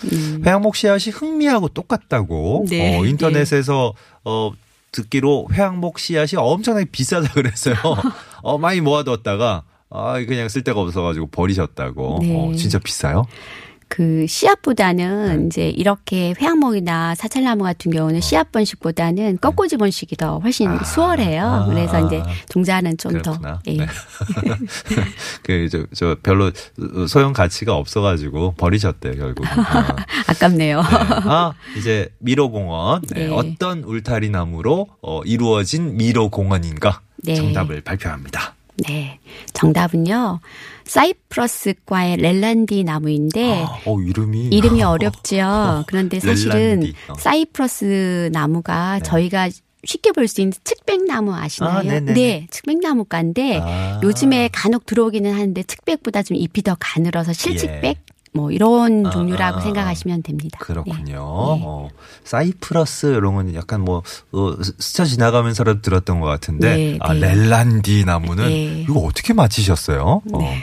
회양목 0.45 0.77
씨앗이 0.77 1.11
흥미 1.15 1.46
하고 1.49 1.69
똑같다고 1.69 2.67
네. 2.69 2.99
어, 2.99 3.05
인터넷에서 3.05 3.95
어, 4.25 4.53
듣기로 4.93 5.49
회양목 5.53 5.99
씨앗이 5.99 6.37
엄청나게 6.37 6.87
비싸다 6.91 7.33
그랬어요. 7.33 7.77
어, 8.43 8.59
많이 8.59 8.81
모아뒀다가 8.81 9.65
아, 9.91 10.25
그냥 10.27 10.49
쓸 10.49 10.63
데가 10.63 10.81
없어가지고 10.81 11.29
버리셨다고. 11.29 12.19
네. 12.23 12.37
어, 12.37 12.55
진짜 12.55 12.79
비싸요? 12.79 13.27
그 13.89 14.27
씨앗보다는 14.27 15.39
네. 15.39 15.47
이제 15.47 15.69
이렇게 15.69 16.35
회양목이나 16.41 17.15
사찰나무 17.15 17.63
같은 17.63 17.93
경우는 17.93 18.21
씨앗 18.21 18.51
번식보다는 18.51 19.39
꺾꽂이 19.41 19.77
번식이 19.77 20.17
더 20.17 20.39
훨씬 20.39 20.69
아. 20.69 20.83
수월해요. 20.83 21.47
아. 21.47 21.67
그래서 21.67 22.05
이제 22.05 22.23
종자는 22.49 22.99
좀더 22.99 23.39
그렇구나. 23.39 23.61
예. 23.69 23.77
네. 23.77 23.87
그, 25.43 25.69
저, 25.71 25.87
저, 25.95 26.17
별로 26.23 26.51
소형 27.09 27.33
가치가 27.33 27.77
없어가지고 27.77 28.55
버리셨대요, 28.55 29.15
결국. 29.15 29.47
아, 29.47 29.97
아깝네요. 30.27 30.83
네. 30.83 30.89
아, 31.25 31.55
이제 31.77 32.09
미로공원. 32.19 33.03
네. 33.15 33.29
네. 33.29 33.33
어떤 33.33 33.85
울타리 33.85 34.31
나무로 34.31 34.89
어, 35.01 35.23
이루어진 35.25 35.97
미로공원인가? 35.97 37.03
네. 37.23 37.37
정답을 37.37 37.83
발표합니다. 37.83 38.56
네. 38.89 39.19
정답은요. 39.53 40.41
사이프러스과의 40.85 42.19
렐란디 42.19 42.85
나무인데 42.85 43.65
아, 43.65 43.79
어, 43.87 44.01
이름이. 44.01 44.49
이름이 44.49 44.83
어렵죠. 44.85 45.85
그런데 45.87 46.21
사실은. 46.21 46.93
어. 47.09 47.15
사이프러스 47.19 48.31
나무가 48.33 49.01
저희가 49.01 49.49
쉽게 49.85 50.11
볼 50.13 50.27
수 50.29 50.41
있는 50.41 50.53
측백나무 50.65 51.33
아시나요? 51.35 51.91
아. 51.91 52.01
네, 52.01 52.47
측백나무과인데 52.51 53.61
아. 53.63 54.01
요즘에 54.03 54.49
간혹 54.53 54.85
들어오기는 54.87 55.33
하는데 55.33 55.63
측백보다 55.63 56.23
좀 56.23 56.37
잎이 56.37 56.63
더 56.65 56.77
가늘어서 56.81 57.33
실측백 57.33 57.85
예. 57.85 58.16
뭐 58.37 58.51
이런 58.51 59.07
아, 59.07 59.11
종류라고 59.11 59.57
아, 59.57 59.59
아. 59.59 59.63
생각하시면 59.63 60.23
됩니다. 60.23 60.59
그렇군요. 60.61 61.05
네. 61.07 61.15
어, 61.17 61.89
사이프러스 62.25 63.07
이런 63.07 63.35
건 63.35 63.55
약간 63.55 63.81
뭐 63.81 64.03
어, 64.33 64.55
스쳐 64.79 65.07
지나가면서라도 65.07 65.81
들었던 65.81 66.21
것 66.21 66.27
같은데 66.27 66.77
네, 66.77 66.99
아, 67.01 67.15
네. 67.15 67.21
렐란디 67.21 68.05
나무는 68.05 68.49
네. 68.49 68.83
이거 68.83 69.01
어떻게 69.01 69.33
맞히셨어요? 69.33 70.21
어, 70.33 70.55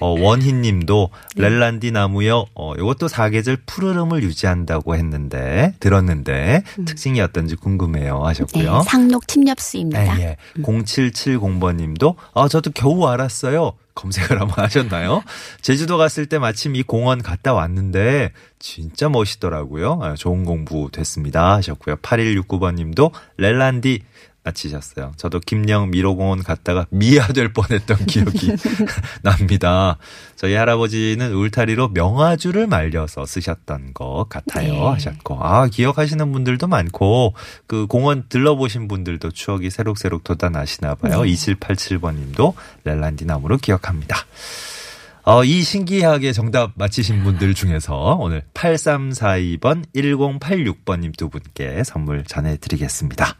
어, 0.00 0.20
원희님도 0.20 1.10
네. 1.36 1.42
렐란디 1.42 1.92
나무요. 1.92 2.46
어, 2.54 2.74
이것도 2.74 3.06
사계절 3.06 3.58
푸르름을 3.66 4.24
유지한다고 4.24 4.96
했는데 4.96 5.74
들었는데 5.78 6.64
특징이 6.86 7.20
어떤지 7.20 7.54
궁금해요 7.54 8.18
네, 8.18 8.24
하셨고요. 8.24 8.82
상록 8.86 9.28
침엽수입니다. 9.28 10.18
예, 10.20 10.24
예. 10.24 10.36
0770번님도 10.62 12.16
아 12.34 12.48
저도 12.48 12.72
겨우 12.74 13.06
알았어요. 13.06 13.74
검색을 13.94 14.40
한번 14.40 14.64
하셨나요? 14.64 15.22
제주도 15.60 15.96
갔을 15.98 16.26
때 16.26 16.38
마침 16.38 16.76
이 16.76 16.82
공원 16.82 17.22
갔다 17.22 17.52
왔는데 17.52 18.32
진짜 18.58 19.08
멋있더라고요. 19.08 19.98
아, 20.02 20.14
좋은 20.14 20.44
공부 20.44 20.90
됐습니다 20.90 21.54
하셨고요. 21.54 21.96
8169번 21.96 22.74
님도 22.74 23.12
렐란디 23.36 24.02
맞히셨어요. 24.44 25.12
저도 25.16 25.40
김영 25.40 25.90
미로공원 25.90 26.42
갔다가 26.42 26.86
미아될 26.90 27.52
뻔했던 27.52 28.06
기억이 28.06 28.52
납니다. 29.22 29.98
저희 30.36 30.54
할아버지는 30.54 31.32
울타리로 31.32 31.88
명아주를 31.90 32.66
말려서 32.66 33.24
쓰셨던 33.24 33.94
것 33.94 34.26
같아요. 34.28 34.72
네. 34.72 34.80
하셨고. 34.80 35.38
아, 35.40 35.66
기억하시는 35.68 36.32
분들도 36.32 36.66
많고, 36.66 37.34
그 37.66 37.86
공원 37.86 38.24
들러보신 38.28 38.88
분들도 38.88 39.30
추억이 39.30 39.70
새록새록 39.70 40.24
돋아나시나 40.24 40.96
봐요. 40.96 41.20
2787번 41.22 42.16
님도 42.16 42.54
렐란디 42.84 43.24
나무로 43.24 43.58
기억합니다. 43.58 44.16
어, 45.24 45.44
이 45.44 45.62
신기하게 45.62 46.32
정답 46.32 46.72
맞히신 46.74 47.22
분들 47.22 47.54
중에서 47.54 48.16
오늘 48.18 48.42
8342번, 48.54 49.84
1086번님 49.94 51.16
두 51.16 51.28
분께 51.28 51.84
선물 51.84 52.24
전해드리겠습니다. 52.24 53.36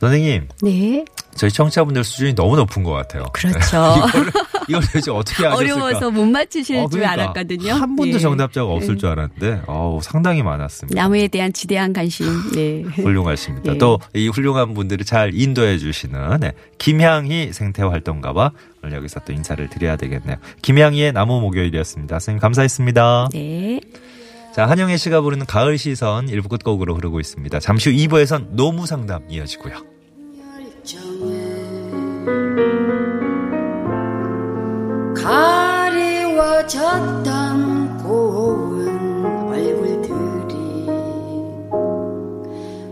선생님, 0.00 0.48
네, 0.62 1.04
저희 1.34 1.50
청취자분들 1.50 2.04
수준이 2.04 2.34
너무 2.34 2.56
높은 2.56 2.82
것 2.82 2.92
같아요. 2.92 3.24
그렇죠. 3.32 3.94
이거를, 4.08 4.32
이걸 4.68 4.82
도대체 4.82 5.10
어떻게 5.10 5.44
하셨을까? 5.44 5.56
어려워서 5.56 6.10
못 6.10 6.24
맞추실 6.26 6.76
어, 6.76 6.88
줄 6.88 7.00
그러니까 7.00 7.22
알았거든요. 7.24 7.72
한 7.72 7.96
번도 7.96 8.16
예. 8.16 8.18
정답자가 8.18 8.70
없을 8.70 8.96
줄 8.98 9.08
알았는데, 9.08 9.62
어우, 9.66 10.00
상당히 10.02 10.42
많았습니다. 10.42 11.00
나무에 11.00 11.28
대한 11.28 11.52
지대한 11.52 11.92
관심. 11.92 12.26
네. 12.52 12.82
훌륭하십니다. 13.02 13.74
예. 13.74 13.78
또이 13.78 14.28
훌륭한 14.28 14.74
분들을 14.74 15.04
잘 15.04 15.32
인도해 15.34 15.78
주시는 15.78 16.40
네, 16.40 16.52
김향희 16.78 17.52
생태활동가와 17.52 18.52
오늘 18.82 18.96
여기서 18.96 19.20
또 19.20 19.32
인사를 19.32 19.68
드려야 19.70 19.96
되겠네요. 19.96 20.36
김향희의 20.62 21.12
나무 21.12 21.40
목요일이었습니다. 21.40 22.18
선생님 22.18 22.40
감사했습니다. 22.40 23.28
네. 23.32 23.80
자, 24.52 24.66
한영애 24.66 24.96
씨가 24.96 25.20
부르는 25.20 25.46
가을 25.46 25.78
시선 25.78 26.26
1부 26.26 26.48
끝곡으로 26.48 26.94
흐르고 26.96 27.20
있습니다. 27.20 27.60
잠시 27.60 27.90
후 27.90 27.96
2부에선 27.96 28.48
노무 28.50 28.86
상담 28.86 29.22
이어지고요. 29.30 29.76
가리워졌던 36.58 37.98
고운 37.98 38.88
얼굴들이 39.48 40.86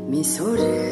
미소를 0.09 0.86